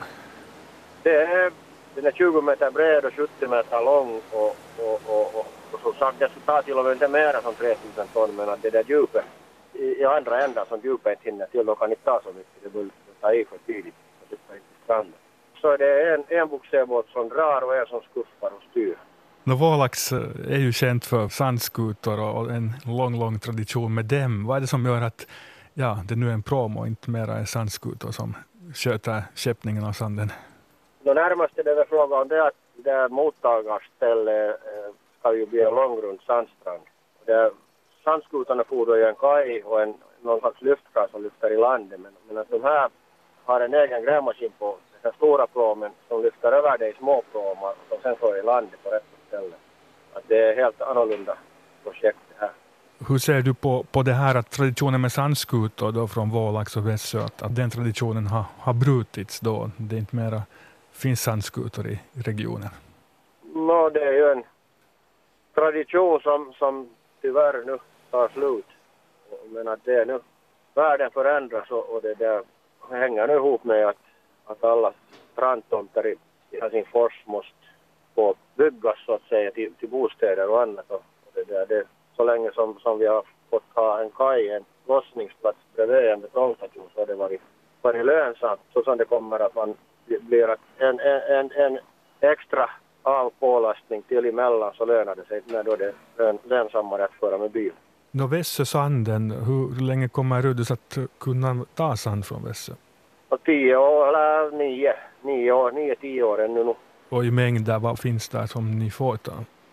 Det 1.04 1.16
är, 1.16 1.52
den 1.96 2.06
är 2.06 2.12
20 2.12 2.42
meter 2.42 2.72
bred 2.72 3.06
och 3.06 3.14
70 3.14 3.48
meter 3.48 3.86
lång 3.86 4.22
och, 4.32 4.56
och, 4.78 5.02
och, 5.08 5.36
och, 5.36 5.46
och 5.72 5.80
som 5.82 5.94
sagt 5.94 6.20
det 6.20 6.30
tar 6.46 6.62
till 6.62 6.78
och 6.78 6.84
med 6.84 6.94
inte 6.94 7.08
mer 7.08 7.34
än 7.36 7.54
3000 7.58 8.08
ton 8.14 8.36
men 8.36 8.50
att 8.50 8.62
det 8.62 8.70
där 8.70 8.84
djupet 8.88 9.26
i, 9.74 9.86
i 10.02 10.06
andra 10.06 10.44
änden 10.44 10.66
som 10.70 10.80
djupet 10.84 11.12
inte 11.12 11.30
hinner 11.30 11.46
till, 11.46 11.66
då 11.66 11.76
kan 11.76 11.90
inte 11.90 12.04
ta 12.04 12.22
så 12.24 12.30
mycket, 12.30 12.64
det 12.64 12.80
vill 12.80 12.92
ta 13.22 13.34
i 13.34 13.46
för 13.46 13.58
tidigt 13.58 13.94
och 14.22 14.30
sitta 14.30 14.54
inte 14.54 14.84
stranden. 14.84 15.14
Så 15.62 15.78
det 15.78 16.02
är 16.02 16.14
en, 16.14 16.24
en 16.28 16.48
bogserbåt 16.48 17.10
som 17.10 17.30
drar 17.30 17.62
och 17.62 17.76
en 17.76 17.86
som 17.86 18.02
skuffar 18.02 18.52
och 18.58 18.64
styr. 18.72 18.96
No, 19.44 19.54
Vålax 19.54 20.12
eh, 20.12 20.54
är 20.56 20.58
ju 20.58 20.72
känt 20.72 21.06
för 21.06 21.28
sandskutor 21.28 22.20
och 22.36 22.52
en 22.52 22.70
lång, 22.86 23.20
lång 23.20 23.40
tradition 23.40 23.94
med 23.94 24.06
dem. 24.06 24.46
Vad 24.48 24.58
är 24.58 24.62
det 24.62 24.68
som 24.68 24.86
gör 24.86 25.02
att 25.02 25.28
ja, 25.74 25.98
det 26.10 26.16
nu 26.16 26.30
är 26.30 26.34
en 26.34 26.44
prom 26.44 26.78
och 26.78 26.88
inte 26.88 27.12
mera 27.12 27.34
en 27.38 27.46
sandskutor 27.46 28.12
som 28.12 28.36
sköter 28.76 29.24
skeppningen 29.36 29.84
av 29.84 29.92
sanden? 29.92 30.32
No, 31.04 31.14
närmast 31.14 31.58
är 31.58 31.64
det 31.64 31.76
väl 31.76 31.88
fråga 31.88 32.16
om 32.16 32.28
det 32.28 32.48
att 32.48 32.60
det 32.76 33.10
mottagarstället 33.10 34.50
eh, 34.50 34.94
ska 35.20 35.36
ju 35.36 35.46
bli 35.46 35.62
en 35.62 35.76
långgrund 35.76 36.20
sandstrand. 36.28 36.84
Det, 37.26 37.52
sandskutorna 38.04 38.64
fordrar 38.64 38.96
ju 38.96 39.06
en 39.06 39.16
kaj 39.16 39.64
och 39.64 39.82
en, 39.82 39.94
någon 40.22 40.40
slags 40.40 40.62
lyftkran 40.62 41.08
som 41.12 41.24
lyfter 41.24 41.54
i 41.54 41.58
landet 41.58 42.00
men, 42.00 42.12
men 42.28 42.38
att 42.38 42.50
de 42.50 42.64
här 42.64 42.90
har 43.44 43.62
en 43.62 43.74
egen 43.74 44.04
grävmaskin 44.04 44.52
på 44.60 44.78
den 45.02 45.14
stora 45.14 45.48
pråmen 45.48 45.92
som 46.08 46.24
lyfter 46.24 46.52
över 46.52 46.78
det 46.78 46.90
i 46.90 46.94
små 46.94 47.24
pråmar 47.32 47.74
som 47.90 47.98
sen 48.04 48.16
får 48.16 48.38
i 48.38 48.44
landet 48.44 48.84
på 48.84 48.90
rätt 48.90 49.04
ställe. 49.32 49.56
Att 50.14 50.24
det 50.28 50.40
är 50.50 50.56
helt 50.56 50.82
annorlunda 50.82 51.38
projekt 51.84 52.20
det 52.30 52.46
här. 52.46 52.52
Hur 53.08 53.18
ser 53.18 53.42
du 53.42 53.54
på, 53.54 53.84
på 53.92 54.04
det 54.04 54.14
här 54.14 54.36
att 54.36 54.50
traditionen 54.52 55.02
med 55.02 55.12
sandskutor 55.12 55.92
då 55.92 56.08
från 56.08 56.30
Vålax 56.30 56.78
och 56.78 56.88
Vässö, 56.88 57.20
att, 57.20 57.42
att 57.42 57.56
den 57.56 57.70
traditionen 57.70 58.28
har, 58.28 58.44
har 58.60 58.74
brutits 58.74 59.40
då? 59.40 59.70
Det 59.78 59.96
är 59.96 60.00
inte 60.00 60.16
mera 60.16 60.42
finns 60.92 61.22
sandskutor 61.22 61.88
i 61.88 62.00
regionen? 62.14 62.70
No, 63.54 63.90
det 63.90 64.04
är 64.04 64.14
ju 64.14 64.32
en 64.32 64.44
tradition 65.56 66.20
som, 66.22 66.54
som 66.58 66.90
tyvärr 67.22 67.66
nu 67.66 67.78
tar 68.12 68.30
slut. 68.30 68.66
Men 69.50 69.68
att 69.68 69.80
det 69.86 69.94
är 70.02 70.06
nu, 70.06 70.20
världen 70.74 71.12
förändras 71.12 71.72
och, 71.72 71.96
och 71.96 72.02
det 72.02 72.14
där 72.14 72.44
hänger 72.90 73.28
nu 73.28 73.34
ihop 73.34 73.64
med 73.64 73.88
att, 73.88 73.98
att 74.46 74.64
alla 74.64 74.94
strandtomter 75.34 76.08
i 76.08 76.16
Helsingfors 76.62 77.24
måste 77.26 77.61
få 78.22 78.36
byggas 78.56 79.00
så 79.06 79.14
att 79.14 79.30
säga 79.30 79.52
till, 79.52 79.74
till 79.80 79.90
bostäder 79.90 80.50
och 80.50 80.62
annat. 80.62 80.92
Och, 80.92 81.04
det 81.34 81.44
där, 81.54 81.66
det, 81.66 81.84
så 82.18 82.24
länge 82.24 82.52
som, 82.54 82.80
som 82.80 83.00
vi 83.00 83.08
har 83.08 83.24
fått 83.50 83.70
ha 83.74 84.02
en 84.02 84.10
kaj, 84.10 84.50
en 84.50 84.66
lossningsplats 84.88 85.58
bredvid 85.76 86.12
en 86.12 86.22
betongstation 86.22 86.90
så 86.94 87.00
har 87.02 87.08
det 87.08 87.16
varit, 87.16 87.42
varit 87.82 88.06
lönsamt. 88.06 88.62
Så 88.74 88.84
som 88.84 88.98
det 88.98 89.06
kommer 89.06 89.40
att 89.40 89.56
man 89.56 89.74
blir 90.06 90.56
en, 90.78 91.00
en, 91.38 91.52
en 91.52 91.80
extra 92.20 92.70
av 93.04 93.30
pålastning 93.40 94.02
till 94.02 94.26
emellan 94.26 94.74
så 94.78 94.86
lönar 94.86 95.16
det 95.16 95.26
sig 95.26 95.42
när 95.46 95.64
då 95.64 95.76
det 95.76 95.94
är 96.18 96.38
lönsammare 96.50 97.06
att 97.06 97.14
föra 97.20 97.38
med 97.38 97.52
bil. 97.52 97.72
Nå 98.12 98.28
Vässö 98.28 98.66
sanden, 98.66 99.32
hur 99.32 99.88
länge 99.88 100.08
kommer 100.08 100.42
Rudus 100.42 100.72
att 100.72 100.98
kunna 101.20 101.66
ta 101.76 101.96
sand 101.96 102.26
från 102.26 102.44
Vässö? 102.44 102.74
Tio 103.46 103.76
år, 103.78 104.08
eller 104.08 104.52
nio, 104.58 104.94
nio 105.22 105.52
år, 105.52 105.72
nio, 105.72 105.96
tio 105.96 106.24
år 106.24 106.42
ännu 106.42 106.64
nu. 106.64 106.74
Och 107.12 107.26
i 107.26 107.32
mängder, 107.32 107.80
vad 107.80 108.00
finns 108.00 108.30
där 108.30 108.46
som 108.46 108.80
ni 108.80 108.90
får 108.90 109.18
ta? 109.18 109.32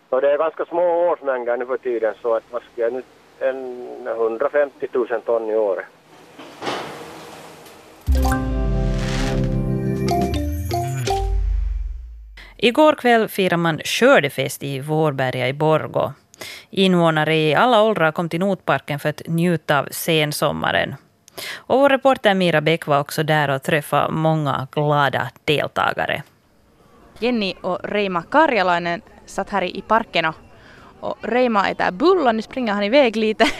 Och 0.09 0.21
det 0.21 0.31
är 0.31 0.37
ganska 0.37 0.65
små 0.65 1.09
årsmängder 1.11 1.57
nu 1.57 1.65
för 1.65 1.77
tiden 1.77 2.13
så 2.21 2.35
att 2.35 2.43
vad 2.51 2.61
ska 2.61 2.81
jag 2.81 2.93
nu, 2.93 3.03
en 3.39 4.07
150 4.07 4.87
000 4.93 5.07
ton 5.25 5.49
i 5.49 5.55
året. 5.55 5.85
Igår 12.57 12.93
kväll 12.93 13.27
firade 13.27 13.57
man 13.57 13.79
skördefest 13.85 14.63
i 14.63 14.79
Vårberga 14.79 15.47
i 15.47 15.53
Borgå. 15.53 16.13
Invånare 16.69 17.35
i 17.35 17.55
alla 17.55 17.83
åldrar 17.83 18.11
kom 18.11 18.29
till 18.29 18.39
Notparken 18.39 18.99
för 18.99 19.09
att 19.09 19.21
njuta 19.27 19.79
av 19.79 19.87
sensommaren. 19.91 20.95
Och 21.55 21.79
vår 21.79 21.89
reporter 21.89 22.33
Mira 22.33 22.61
Bäck 22.61 22.87
var 22.87 22.99
också 22.99 23.23
där 23.23 23.49
och 23.49 23.63
träffade 23.63 24.11
många 24.11 24.67
glada 24.71 25.29
deltagare. 25.45 26.23
Jenny 27.19 27.53
och 27.61 27.79
Reima 27.83 28.23
Karjalainen 28.23 29.01
satt 29.25 29.49
här 29.49 29.63
i 29.63 29.81
parken 29.81 30.25
och, 30.25 30.35
och 30.99 31.17
Reima 31.21 31.69
äter 31.69 31.91
bullar. 31.91 32.33
Nu 32.33 32.41
springer 32.41 32.73
han 32.73 32.83
iväg 32.83 33.15
lite. 33.15 33.45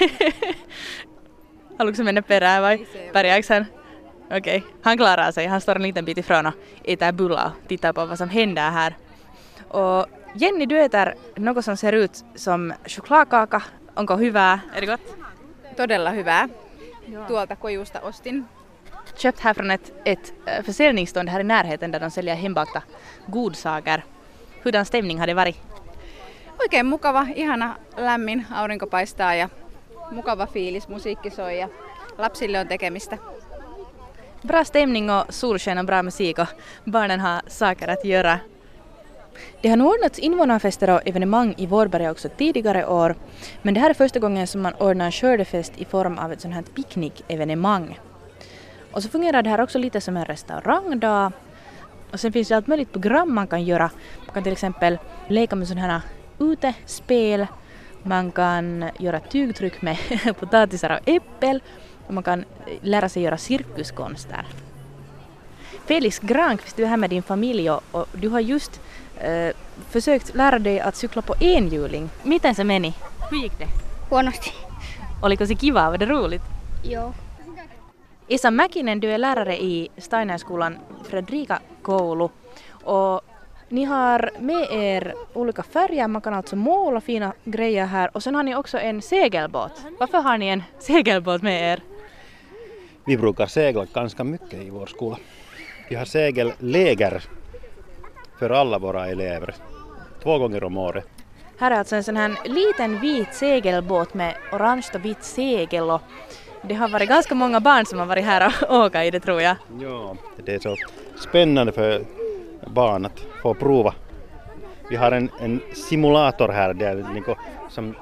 Haluatko 1.78 2.04
mennä 2.04 2.22
perään 2.22 2.62
vai 2.62 2.88
pärjääkö 3.14 3.54
hän? 3.54 3.68
Okej, 4.26 4.58
okay. 4.58 4.62
han 4.82 4.98
klarar 4.98 5.32
sig. 5.32 5.48
Han 5.48 5.62
står 5.62 5.76
en 5.76 5.84
liten 5.84 6.06
bit 6.06 6.18
ifrån 6.18 6.46
och 6.46 6.54
äter 6.84 7.12
bullar 7.12 7.46
och 7.46 7.68
tittar 7.68 7.94
på 7.94 8.06
vad 8.06 8.18
som 8.18 8.30
händer 8.30 8.72
här. 8.72 8.98
Och 9.68 10.06
Jenny, 10.36 10.66
du 10.66 10.80
äter 10.80 11.16
något 11.38 11.66
som 11.66 11.78
ser 11.78 11.94
ut 11.94 12.26
som 12.36 12.74
chokladkaka. 12.86 13.62
Onko 13.96 14.18
hyvää? 14.18 14.60
Är 14.76 14.82
det 14.82 14.88
gott? 14.88 15.16
Todella 15.78 16.12
hyvää. 16.12 16.50
Tuolta 17.28 17.56
kojusta 17.56 18.00
ostin. 18.02 18.46
Köpt 19.20 19.40
här 19.40 19.54
från 19.54 19.72
ett, 19.72 19.92
ett 20.06 20.34
försäljningsstånd 20.66 21.30
här 21.30 21.40
i 21.40 21.44
närheten 21.44 21.92
där 21.92 22.00
de 22.00 22.12
säljer 22.12 22.36
hembakta 22.36 22.82
godsaker. 23.28 24.04
Hurdan 24.64 24.86
stämning 24.86 25.20
har 25.20 25.28
det 25.28 25.34
varit? 25.34 25.58
Oikein 26.60 26.90
mukava, 26.90 27.28
ihana, 27.36 27.76
lämmin, 27.98 28.46
aurinko 28.56 28.88
paistaa 28.88 29.36
ja 29.36 29.50
mukava 30.12 30.48
fiilis, 30.48 30.88
musiikki 30.88 31.30
soi 31.30 31.60
ja 31.60 31.68
lapsille 32.18 32.60
on 32.60 32.68
tekemistä. 32.68 33.18
Bra 34.42 34.66
stämning 34.66 35.10
och 35.10 35.26
solsken 35.30 35.78
och 35.78 35.86
bra 35.86 36.04
musik 36.04 36.40
och 36.40 36.48
barnen 36.84 37.20
har 37.20 37.42
saker 37.48 37.88
att 37.88 38.06
göra. 38.06 38.40
Det 39.62 39.70
har 39.70 39.78
nu 39.78 39.84
ordnats 39.84 40.20
invånarfester 40.20 40.90
och 40.90 41.08
evenemang 41.08 41.54
i 41.58 41.66
Vårberga 41.66 42.12
också 42.12 42.30
tidigare 42.30 42.86
år, 42.88 43.16
men 43.62 43.74
det 43.74 43.80
här 43.80 43.90
är 43.90 43.94
första 43.94 44.20
gången 44.20 44.48
som 44.48 44.62
man 44.62 44.74
ordnar 44.74 45.12
skördefest 45.12 45.74
i 45.78 45.86
form 45.86 46.18
av 46.18 46.32
ett 46.32 46.42
sånt 46.42 46.54
här 46.54 46.62
picknickevenemang. 46.62 48.00
Och 48.92 49.04
så 49.04 49.10
fungerar 49.10 49.44
det 49.44 49.50
här 49.50 49.62
också 49.62 49.78
lite 49.78 50.02
som 50.02 50.18
en 50.18 50.26
restaurangdag. 50.26 51.32
Och 52.12 52.20
sen 52.20 52.32
finns 52.32 52.48
det 52.48 52.56
allt 52.56 52.68
möjligt 52.68 52.92
program 52.92 53.34
man 53.34 53.48
kan 53.48 53.64
göra. 53.64 53.90
Man 54.26 54.34
kan 54.34 54.44
till 54.44 54.54
exempel 54.54 54.98
leka 55.28 55.56
med 55.56 55.68
sådana 55.68 55.88
här 55.88 56.02
utespel. 56.40 57.48
Man 58.04 58.32
kan 58.32 58.90
göra 59.00 59.20
tygtryck 59.20 59.82
med 59.82 59.98
potatisar 60.40 60.90
och 60.90 61.10
äppel 61.10 61.62
och 62.08 62.14
man 62.14 62.24
kan 62.24 62.46
lära 62.82 63.10
sig 63.10 63.24
göra 63.24 63.38
cirkuskonster. 63.38 64.46
Felix 65.86 66.20
Granqvist, 66.20 66.78
du 66.78 66.84
är 66.84 66.88
här 66.88 66.98
med 66.98 67.10
din 67.10 67.24
familj 67.24 67.72
och, 67.72 67.84
och 67.92 68.08
du 68.14 68.30
har 68.30 68.40
just 68.40 68.82
äh, 69.18 69.56
försökt 69.90 70.36
lära 70.36 70.60
dig 70.60 70.80
att 70.80 70.96
cykla 70.96 71.22
på 71.22 71.36
enhjuling. 71.40 72.10
Miten 72.24 72.56
se 72.56 72.64
meni? 72.64 72.94
Hur 73.32 73.38
gick 73.38 73.60
det? 73.60 73.68
Huonosti. 74.10 74.52
Oliko 75.24 75.46
se 75.46 75.56
kiva? 75.56 75.90
Var 75.90 75.98
det 75.98 76.06
roligt? 76.06 76.44
Joo. 76.84 77.14
Esa 78.32 78.52
Mäkinen, 78.52 79.00
du 79.00 79.12
är 79.12 79.18
lärare 79.18 79.58
i 79.62 79.90
Steinerskolan 79.98 80.78
Fredrika 81.04 81.60
koulu 81.82 82.28
och 82.84 83.22
ni 83.70 83.84
har 83.84 84.32
med 84.40 84.68
er 84.72 85.14
olika 85.34 85.64
färger, 85.64 86.08
man 86.08 86.22
kan 86.22 86.34
alltså 86.34 86.56
måla 86.56 87.02
fina 87.02 87.34
grejer 87.44 87.86
här 87.86 88.10
och 88.14 88.24
sen 88.24 88.36
har 88.36 88.44
ni 88.44 88.56
också 88.56 88.78
en 88.78 89.02
segelbåt. 89.02 89.72
Varför 90.00 90.18
har 90.18 90.38
ni 90.38 90.48
en 90.48 90.64
segelbåt 90.80 91.42
med 91.42 91.74
er? 91.74 91.84
Vi 93.06 93.18
brukar 93.18 93.46
segla 93.46 93.86
ganska 93.94 94.24
mycket 94.24 94.54
i 94.54 94.70
vår 94.70 94.86
skola. 94.86 95.18
Vi 95.90 95.96
har 95.96 96.06
segelläger 96.06 97.24
för 98.40 98.50
alla 98.50 98.80
våra 98.80 99.08
elever, 99.08 99.56
två 100.24 100.38
gånger 100.38 100.64
om 100.64 100.78
året. 100.78 101.08
Här 101.60 101.72
är 101.72 101.76
alltså 101.76 101.96
en 101.96 102.04
sån 102.04 102.18
här 102.18 102.38
liten 102.46 103.00
vit 103.00 103.34
segelbåt 103.34 104.14
med 104.14 104.36
orange 104.52 104.88
och 104.94 105.06
vitt 105.06 105.24
segel 105.24 105.90
och 105.90 106.02
det 106.62 106.74
har 106.74 106.90
varit 106.90 107.10
ganska 107.10 107.36
många 107.36 107.60
barn 107.60 107.86
som 107.86 108.00
har 108.00 108.06
varit 108.06 108.26
här 108.26 108.54
och 108.70 108.76
åkt 108.86 108.96
i 108.96 109.12
det 109.12 109.20
tror 109.20 109.42
jag. 109.42 109.56
Ja, 109.82 110.16
det 110.46 110.56
är 110.56 110.60
så 110.60 110.76
spännande 111.16 111.72
för 111.72 112.02
barn 112.68 113.06
att 113.06 113.20
få 113.42 113.54
prova. 113.54 113.94
Vi 114.90 114.96
har 114.96 115.12
en, 115.12 115.30
en 115.42 115.62
simulator 115.74 116.50
här 116.50 116.74
där, 116.74 117.06
liksom, 117.14 117.36
som 117.70 117.96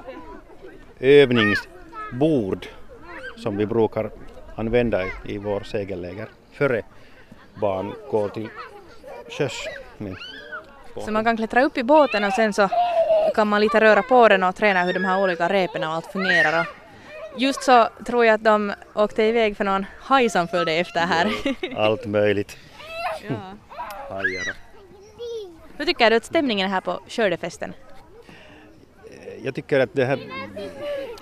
övningsbord 1.00 2.66
som 3.36 3.56
vi 3.56 3.66
brukar 3.66 4.10
använda 4.56 5.02
i 5.24 5.38
vår 5.38 5.60
segelläger 5.60 6.28
före 6.52 6.82
barn 7.60 7.94
går 8.10 8.28
till 8.28 8.48
sjöss. 9.30 9.64
Så 11.04 11.10
man 11.12 11.24
kan 11.24 11.36
klättra 11.36 11.62
upp 11.62 11.78
i 11.78 11.82
båten 11.82 12.24
och 12.24 12.32
sen 12.32 12.52
så 12.52 12.68
kan 13.34 13.48
man 13.48 13.60
lite 13.60 13.80
röra 13.80 14.02
på 14.02 14.28
den 14.28 14.42
och 14.42 14.56
träna 14.56 14.84
hur 14.84 14.92
de 14.92 15.04
här 15.04 15.22
olika 15.22 15.48
repen 15.48 15.84
och 15.84 15.90
allt 15.90 16.06
fungerar. 16.06 16.77
Just 17.36 17.62
så 17.62 17.88
tror 18.06 18.24
jag 18.24 18.34
att 18.34 18.44
de 18.44 18.72
åkte 18.94 19.22
iväg 19.22 19.56
för 19.56 19.64
någon 19.64 19.86
haj 20.00 20.30
som 20.30 20.48
följde 20.48 20.72
efter 20.72 21.00
här. 21.00 21.32
Allt 21.76 22.06
möjligt. 22.06 22.56
Ja. 23.28 23.34
Hajar. 24.14 24.56
Hur 25.76 25.84
tycker 25.84 26.10
du 26.10 26.16
att 26.16 26.24
stämningen 26.24 26.66
är 26.66 26.70
här 26.70 26.80
på 26.80 27.00
skördefesten? 27.08 27.72
Jag 29.42 29.54
tycker 29.54 29.80
att 29.80 29.90
det 29.92 30.04
här 30.04 30.18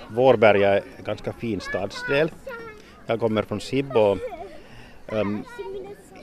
Vårberga 0.09 0.69
är 0.69 0.83
en 0.99 1.05
ganska 1.05 1.33
fin 1.33 1.61
stadsdel. 1.61 2.31
Jag 3.07 3.21
kommer 3.21 3.43
från 3.43 3.61
Sibbo 3.61 4.01
och 4.01 4.19
um, 5.13 5.45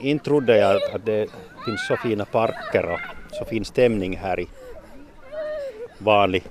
inte 0.00 0.24
trodde 0.24 0.58
jag 0.58 0.82
att 0.94 1.06
det 1.06 1.30
finns 1.64 1.86
så 1.86 1.96
fina 1.96 2.24
parker 2.24 2.84
och 2.84 3.00
så 3.32 3.44
fin 3.44 3.64
stämning 3.64 4.16
här 4.16 4.40
i 4.40 4.48
vanlig 5.98 6.42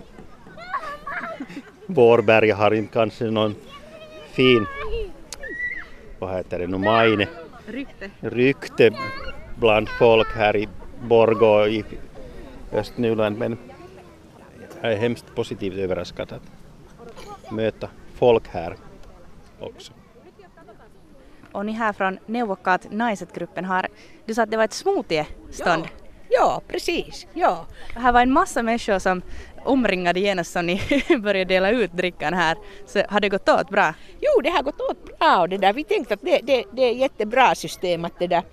Vårberga 1.88 2.56
har 2.56 2.72
inte 2.74 2.94
kanske 2.94 3.25
någon 3.25 3.56
fin, 4.32 4.66
vad 6.20 6.36
heter 6.36 6.60
det 6.60 6.68
nu, 6.68 6.78
maine, 6.78 7.28
rykte. 7.66 8.10
rykte 8.20 8.92
bland 9.60 9.90
folk 9.90 10.28
här 10.36 10.56
i 10.56 10.68
Borgå 11.02 11.68
i 11.68 11.84
Östnyland 12.72 13.38
men 13.38 13.58
jag 14.82 14.94
är 14.94 14.98
hemskt 14.98 15.36
positivt 15.36 15.78
överraskad 15.78 16.34
att 16.34 17.52
möta 17.52 17.90
folk 18.16 18.48
här 18.48 18.75
också. 19.60 19.94
Och 21.52 21.66
ni 21.66 21.72
här 21.72 21.94
från 21.94 22.20
Neuvokkaat 22.25 22.88
Naiset-gruppen 22.92 23.66
har, 23.66 23.88
du 24.25 24.34
sa 24.34 24.44
att 24.44 24.52
det 24.52 24.58
var 24.58 24.63
ett 24.63 24.74
smoothie-stånd? 24.74 25.84
Ja. 25.86 26.03
Ja, 26.34 26.62
precis. 26.68 27.28
Ja. 27.34 27.66
Här 27.96 28.12
var 28.12 28.22
en 28.22 28.34
massa 28.34 28.63
människor 28.63 29.00
som 29.00 29.22
omringade 29.66 30.20
genast 30.20 30.52
som 30.52 30.66
ni 30.66 30.82
började 31.20 31.54
dela 31.54 31.70
ut 31.72 31.94
drickan 31.94 32.34
här. 32.34 32.58
Så 32.86 33.04
har 33.10 33.20
det 33.20 33.30
gått 33.30 33.50
åt 33.50 33.70
bra? 33.70 33.94
Jo, 34.22 34.42
det 34.44 34.50
har 34.50 34.63
gått 34.63 34.82
åt 34.82 35.20
bra 35.20 35.40
och 35.40 35.50
det 35.50 35.58
där, 35.58 35.74
vi 35.74 35.84
tänkte 35.84 36.13
att 36.13 36.22
det, 36.22 36.40
det, 36.44 36.63
det 36.74 36.82
är 36.82 36.92
ett 36.92 36.98
jättebra 36.98 37.56
system 37.56 38.06
att 38.06 38.20
det 38.20 38.28
där 38.28 38.44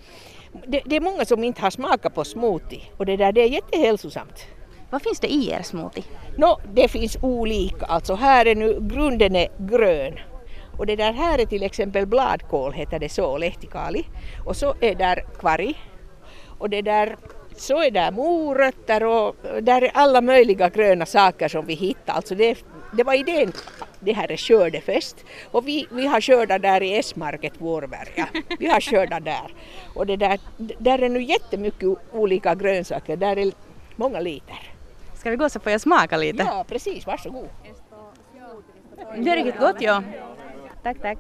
det, 0.67 0.83
det, 0.85 0.97
är 0.97 1.01
många 1.01 1.25
som 1.25 1.45
inte 1.45 1.61
har 1.63 1.71
smakat 1.71 2.15
på 2.15 2.25
smoothie 2.25 2.83
och 2.97 3.07
det 3.07 3.17
där 3.17 3.33
det 3.33 3.41
är 3.41 3.49
jättehälsosamt. 3.49 4.47
Vad 4.91 5.03
finns 5.03 5.21
det 5.21 5.33
i 5.33 5.51
er 5.51 5.63
smoothie? 5.63 6.05
No, 6.37 6.61
det 6.75 6.89
finns 6.89 7.17
olika, 7.23 7.87
alltså 7.87 8.15
här 8.15 8.47
är 8.47 8.55
nu 8.55 8.79
grunden 8.81 9.37
är 9.37 9.49
grön 9.59 10.19
och 10.79 10.87
det 10.87 10.97
där 10.97 11.13
här 11.13 11.39
är 11.39 11.47
till 11.47 11.63
exempel 11.63 12.07
bladkål 12.07 12.73
heter 12.73 12.99
det 12.99 13.09
så, 13.09 13.39
lehtikali 13.39 14.07
och 14.47 14.57
så 14.57 14.75
är 14.81 14.95
där 14.95 15.25
kvarg 15.39 15.75
och 16.59 16.71
det 16.71 16.83
där 16.83 17.17
så 17.61 17.83
är 17.83 17.91
där 17.91 18.11
morötter 18.11 19.05
och 19.05 19.37
där 19.63 19.83
är 19.83 19.91
alla 19.95 20.21
möjliga 20.21 20.69
gröna 20.69 21.07
saker 21.07 21.49
som 21.49 21.67
vi 21.67 21.75
hittar. 21.75 22.13
Alltså 22.13 22.35
det, 22.35 22.65
det 22.93 23.03
var 23.03 23.15
idén, 23.15 23.53
det 24.01 24.13
här 24.13 24.33
är 24.33 24.37
skördefest 24.37 25.25
och 25.51 25.69
vi, 25.69 25.87
vi 25.91 26.07
har 26.07 26.21
skördat 26.21 26.63
där 26.63 26.83
i 26.83 26.99
S-market 26.99 27.53
Vårberga. 27.59 28.29
Vi 28.59 28.67
har 28.67 28.81
skördat 28.81 29.25
där. 29.25 29.55
Och 29.95 30.07
det 30.07 30.17
där, 30.17 30.41
där 30.79 30.99
är 30.99 31.09
nu 31.09 31.23
jättemycket 31.23 31.89
olika 32.13 32.55
grönsaker, 32.55 33.17
där 33.17 33.39
är 33.39 33.53
många 33.97 34.21
liter. 34.21 34.73
Ska 35.15 35.31
vi 35.31 35.37
gå 35.37 35.49
så 35.49 35.61
får 35.61 35.73
jag 35.73 35.81
smaka 35.81 36.17
lite? 36.17 36.43
Ja, 36.43 36.65
precis, 36.69 37.07
varsågod. 37.07 37.49
Det 39.17 39.31
är 39.31 39.37
riktigt 39.37 39.61
gott 39.61 39.77
ja. 39.81 40.03
Tack, 40.83 40.97
tack. 41.03 41.19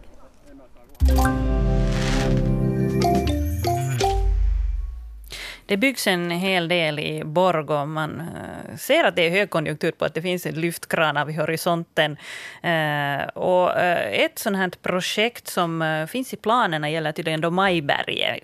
Det 5.70 5.76
byggs 5.76 6.06
en 6.06 6.30
hel 6.30 6.68
del 6.68 6.98
i 6.98 7.24
Borg 7.24 7.64
och 7.64 7.88
man 7.88 8.20
eh, 8.20 8.76
ser 8.76 9.04
att 9.04 9.16
det 9.16 9.26
är 9.26 9.30
högkonjunktur 9.30 9.92
på 9.92 10.04
att 10.04 10.14
det 10.14 10.22
finns 10.22 10.46
en 10.46 10.54
lyftkrana 10.54 11.24
vid 11.24 11.36
horisonten. 11.36 12.16
Eh, 12.62 13.28
och 13.34 13.76
eh, 13.76 14.24
ett 14.24 14.38
sånt 14.38 14.56
här 14.56 14.70
projekt 14.82 15.48
som 15.48 16.06
finns 16.10 16.32
i 16.32 16.36
planerna 16.36 16.90
gäller 16.90 17.12
tydligen 17.12 17.40
då 17.40 17.50
Majberget. 17.50 18.40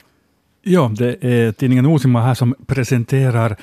Ja, 0.62 0.92
det 0.98 1.24
är 1.24 1.52
tidningen 1.52 1.86
Osima 1.86 2.20
här 2.20 2.34
som 2.34 2.54
presenterar 2.66 3.56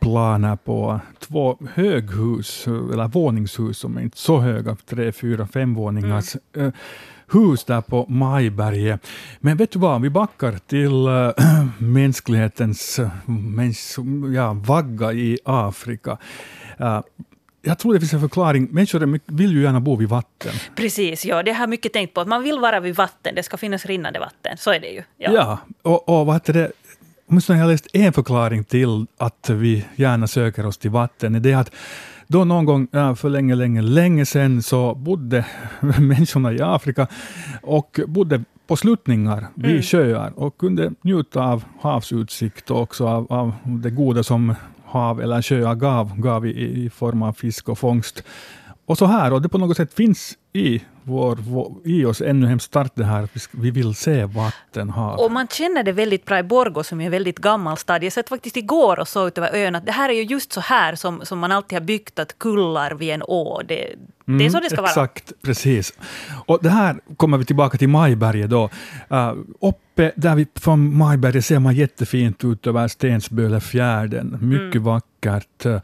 planer 0.00 0.56
på 0.56 1.00
två 1.18 1.58
höghus, 1.74 2.66
eller 2.66 3.08
våningshus 3.08 3.78
som 3.78 3.96
är 3.96 4.00
inte 4.00 4.18
så 4.18 4.38
höga, 4.38 4.76
tre, 4.86 5.12
fyra, 5.12 5.46
fem 5.46 5.74
våningars. 5.74 6.36
Mm 6.56 6.72
hus 7.32 7.64
där 7.64 7.80
på 7.80 8.06
Majberget. 8.08 9.06
Men 9.40 9.56
vet 9.56 9.70
du 9.70 9.78
vad, 9.78 10.02
vi 10.02 10.10
backar 10.10 10.58
till 10.66 11.06
äh, 11.06 11.66
mänsklighetens 11.78 13.00
mäns, 13.26 13.98
ja, 14.34 14.52
vagga 14.52 15.12
i 15.12 15.38
Afrika. 15.44 16.18
Äh, 16.78 17.00
jag 17.62 17.78
tror 17.78 17.94
det 17.94 18.00
finns 18.00 18.12
en 18.12 18.20
förklaring. 18.20 18.68
Människor 18.70 19.20
vill 19.26 19.52
ju 19.52 19.62
gärna 19.62 19.80
bo 19.80 19.96
vid 19.96 20.08
vatten. 20.08 20.52
Precis, 20.76 21.24
ja. 21.24 21.42
Det 21.42 21.52
har 21.52 21.60
jag 21.60 21.70
mycket 21.70 21.92
tänkt 21.92 22.14
på. 22.14 22.20
Att 22.20 22.28
man 22.28 22.42
vill 22.42 22.58
vara 22.58 22.80
vid 22.80 22.96
vatten. 22.96 23.34
Det 23.34 23.42
ska 23.42 23.56
finnas 23.56 23.86
rinnande 23.86 24.18
vatten. 24.18 24.56
Så 24.56 24.70
är 24.72 24.80
det 24.80 24.88
ju. 24.88 25.02
Ja, 25.16 25.32
ja 25.32 25.58
och, 25.82 26.08
och 26.08 26.26
vad 26.26 26.34
heter 26.34 26.52
det? 26.52 26.72
Åtminstone 27.28 27.58
har 27.58 27.66
jag 27.66 27.72
läst 27.72 27.86
en 27.92 28.12
förklaring 28.12 28.64
till 28.64 29.06
att 29.18 29.50
vi 29.50 29.84
gärna 29.96 30.26
söker 30.26 30.66
oss 30.66 30.78
till 30.78 30.90
vatten. 30.90 31.42
Det 31.42 31.52
är 31.52 31.56
att 31.56 31.74
då 32.30 32.44
någon 32.44 32.64
gång 32.64 32.88
för 33.16 33.28
länge, 33.28 33.54
länge, 33.54 33.82
länge 33.82 34.26
sedan 34.26 34.62
så 34.62 34.94
bodde 34.94 35.46
människorna 35.80 36.52
i 36.52 36.60
Afrika 36.60 37.06
och 37.62 38.00
bodde 38.06 38.44
på 38.66 38.76
sluttningar 38.76 39.46
vid 39.54 39.70
mm. 39.70 39.82
sjöar 39.82 40.32
och 40.36 40.58
kunde 40.58 40.92
njuta 41.02 41.40
av 41.40 41.64
havsutsikt 41.80 42.70
och 42.70 42.80
också 42.80 43.06
av, 43.06 43.32
av 43.32 43.52
det 43.64 43.90
goda 43.90 44.22
som 44.22 44.54
hav 44.84 45.20
eller 45.20 45.42
sjöar 45.42 45.74
gav, 45.74 46.20
gav 46.20 46.46
i, 46.46 46.84
i 46.84 46.90
form 46.90 47.22
av 47.22 47.32
fisk 47.32 47.68
och 47.68 47.78
fångst. 47.78 48.24
Och 48.86 48.98
så 48.98 49.06
här, 49.06 49.32
och 49.32 49.42
det 49.42 49.48
på 49.48 49.58
något 49.58 49.76
sätt 49.76 49.94
finns 49.94 50.34
i, 50.52 50.82
vår, 51.10 51.36
vår, 51.36 51.72
i 51.84 52.04
oss 52.04 52.20
ännu 52.20 52.46
hemskt 52.46 52.66
starkt 52.66 52.92
det 52.94 53.04
här 53.04 53.22
att 53.22 53.48
vi 53.50 53.70
vill 53.70 53.94
se 53.94 54.24
vatten, 54.24 54.90
hav. 54.90 55.18
Och 55.18 55.32
man 55.32 55.48
känner 55.48 55.82
det 55.82 55.92
väldigt 55.92 56.24
bra 56.24 56.38
i 56.38 56.42
Borgå 56.42 56.82
som 56.82 57.00
är 57.00 57.04
en 57.04 57.10
väldigt 57.10 57.38
gammal 57.38 57.76
stad. 57.76 58.04
Jag 58.04 58.12
satt 58.12 58.28
faktiskt 58.28 58.56
igår 58.56 59.00
och 59.00 59.08
såg 59.08 59.28
ut 59.28 59.38
över 59.38 59.54
ön 59.54 59.74
att 59.74 59.86
det 59.86 59.92
här 59.92 60.08
är 60.08 60.12
ju 60.12 60.22
just 60.22 60.52
så 60.52 60.60
här 60.60 60.94
som, 60.94 61.20
som 61.24 61.38
man 61.38 61.52
alltid 61.52 61.78
har 61.78 61.86
byggt 61.86 62.18
att 62.18 62.38
kullar 62.38 62.94
vid 62.94 63.10
en 63.10 63.22
å. 63.22 63.62
Det, 63.68 63.94
det 64.38 64.46
är 64.46 64.50
så 64.50 64.60
det 64.60 64.70
ska 64.70 64.78
mm, 64.78 64.84
exakt, 64.84 65.32
vara. 65.32 65.38
precis. 65.42 65.94
Och 66.46 66.58
det 66.62 66.70
här 66.70 66.96
kommer 67.16 67.38
vi 67.38 67.44
tillbaka 67.44 67.78
till 67.78 67.88
Majberget 67.88 68.50
då. 68.50 68.70
Uh, 69.12 69.32
uppe 69.60 70.12
där 70.16 70.34
vi, 70.34 70.46
från 70.54 70.96
Majberget 70.96 71.44
ser 71.44 71.58
man 71.58 71.74
jättefint 71.74 72.44
ut 72.44 72.66
över 72.66 72.88
Stensbölefjärden. 72.88 74.38
Mycket 74.40 74.74
mm. 74.74 74.82
vackert. 74.82 75.66
Uh, 75.66 75.80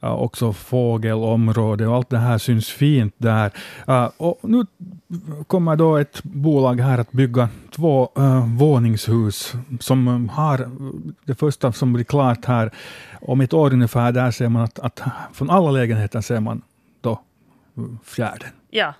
också 0.00 0.52
fågelområde 0.52 1.86
och 1.86 1.96
allt 1.96 2.10
det 2.10 2.18
här 2.18 2.38
syns 2.38 2.68
fint 2.68 3.14
där. 3.18 3.50
Uh, 3.88 4.08
och 4.16 4.38
nu 4.42 4.66
kommer 5.46 5.76
då 5.76 5.96
ett 5.96 6.22
bolag 6.22 6.80
här 6.80 6.98
att 6.98 7.12
bygga 7.12 7.48
två 7.76 8.10
uh, 8.18 8.56
våningshus 8.56 9.54
som 9.80 10.28
har 10.28 10.70
det 11.24 11.34
första 11.34 11.72
som 11.72 11.92
blir 11.92 12.04
klart 12.04 12.44
här 12.44 12.70
om 13.20 13.40
ett 13.40 13.52
år 13.52 13.72
ungefär. 13.72 14.12
Där 14.12 14.30
ser 14.30 14.48
man 14.48 14.62
att, 14.62 14.78
att 14.78 15.02
från 15.32 15.50
alla 15.50 15.70
lägenheter 15.70 16.20
ser 16.20 16.40
man 16.40 16.62
fjärden. 18.04 18.50
Ja. 18.70 18.94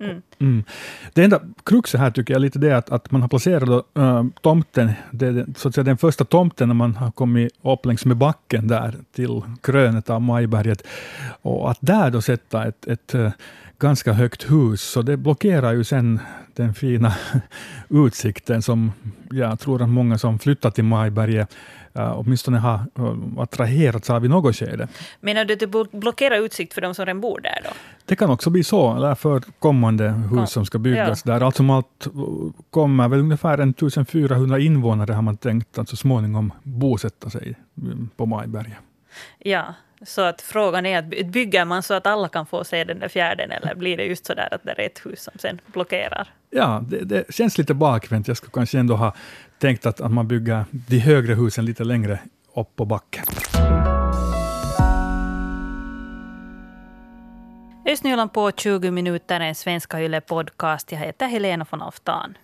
Mm. 0.00 0.22
Mm. 0.38 0.64
Det 1.12 1.24
enda 1.24 1.40
kruxet 1.64 2.00
här 2.00 2.10
tycker 2.10 2.34
jag 2.34 2.38
är 2.38 2.42
lite 2.42 2.58
det 2.58 2.72
att, 2.72 2.90
att 2.90 3.10
man 3.10 3.20
har 3.20 3.28
placerat 3.28 3.66
då, 3.66 4.02
äh, 4.02 4.24
tomten, 4.40 4.92
det, 5.10 5.46
så 5.56 5.68
att 5.68 5.74
säga 5.74 5.84
den 5.84 5.98
första 5.98 6.24
tomten 6.24 6.68
när 6.68 6.74
man 6.74 6.96
har 6.96 7.10
kommit 7.10 7.52
upp 7.62 7.86
längs 7.86 8.04
med 8.04 8.16
backen 8.16 8.68
där 8.68 8.94
till 9.12 9.42
krönet 9.62 10.10
av 10.10 10.22
Majberget. 10.22 10.86
Och 11.42 11.70
att 11.70 11.78
där 11.80 12.10
då 12.10 12.20
sätta 12.20 12.66
ett, 12.66 12.86
ett 12.86 13.14
äh, 13.14 13.30
ganska 13.82 14.12
högt 14.12 14.50
hus, 14.50 14.82
så 14.82 15.02
det 15.02 15.16
blockerar 15.16 15.72
ju 15.72 15.84
sen 15.84 16.20
den 16.54 16.74
fina 16.74 17.14
utsikten 17.88 18.62
som 18.62 18.92
jag 19.30 19.60
tror 19.60 19.82
att 19.82 19.88
många 19.88 20.18
som 20.18 20.38
flyttat 20.38 20.74
till 20.74 20.84
Majberget 20.84 21.56
uh, 21.98 22.18
åtminstone 22.18 22.58
har 22.58 22.80
uh, 22.98 23.38
attraherats 23.38 24.10
av 24.10 24.24
i 24.24 24.28
något 24.28 24.56
skede. 24.56 24.88
Menar 25.20 25.44
du 25.44 25.54
att 25.54 25.60
det 25.60 25.98
blockerar 25.98 26.44
utsikt 26.44 26.74
för 26.74 26.80
de 26.80 26.94
som 26.94 27.06
redan 27.06 27.20
bor 27.20 27.40
där? 27.40 27.60
då? 27.64 27.70
Det 28.04 28.16
kan 28.16 28.30
också 28.30 28.50
bli 28.50 28.64
så, 28.64 28.96
eller 28.96 29.14
för 29.14 29.42
kommande 29.58 30.10
hus 30.10 30.50
som 30.50 30.66
ska 30.66 30.78
byggas 30.78 31.22
ja. 31.26 31.32
där. 31.32 31.40
Allt 31.40 31.56
som 31.56 31.70
allt 31.70 32.08
kommer 32.70 33.08
väl 33.08 33.20
ungefär 33.20 33.58
1400 33.58 34.58
invånare 34.58 35.12
har 35.12 35.22
man 35.22 35.36
tänkt 35.36 35.78
att 35.78 35.88
så 35.88 35.96
småningom 35.96 36.52
bosätta 36.62 37.30
sig 37.30 37.54
på 38.16 38.26
Majberget. 38.26 38.78
Ja, 39.38 39.74
så 40.02 40.20
att 40.20 40.42
frågan 40.42 40.86
är, 40.86 40.98
att 40.98 41.26
bygger 41.26 41.64
man 41.64 41.82
så 41.82 41.94
att 41.94 42.06
alla 42.06 42.28
kan 42.28 42.46
få 42.46 42.64
se 42.64 42.84
den 42.84 42.98
där 42.98 43.08
fjärden, 43.08 43.50
eller 43.50 43.74
blir 43.74 43.96
det 43.96 44.04
just 44.04 44.26
så 44.26 44.34
där 44.34 44.54
att 44.54 44.64
det 44.64 44.70
är 44.70 44.86
ett 44.86 45.06
hus 45.06 45.22
som 45.22 45.32
sen 45.38 45.60
blockerar? 45.66 46.28
Ja, 46.50 46.84
det, 46.88 47.04
det 47.04 47.34
känns 47.34 47.58
lite 47.58 47.74
bakvänt. 47.74 48.28
Jag 48.28 48.36
skulle 48.36 48.52
kanske 48.52 48.78
ändå 48.78 48.96
ha 48.96 49.14
tänkt 49.58 49.86
att, 49.86 50.00
att 50.00 50.12
man 50.12 50.28
bygger 50.28 50.64
de 50.70 50.98
högre 50.98 51.34
husen 51.34 51.64
lite 51.64 51.84
längre 51.84 52.18
upp 52.54 52.76
på 52.76 52.84
backen. 52.84 53.24
Östnyland 57.86 58.32
på 58.32 58.50
20 58.56 58.90
minuter, 58.90 59.40
en 59.40 59.54
svenska 59.54 60.00
yle 60.00 60.20
podcast. 60.20 60.92
Jag 60.92 60.98
heter 60.98 61.26
Helena 61.26 61.66
von 61.70 61.82
Alftan. 61.82 62.34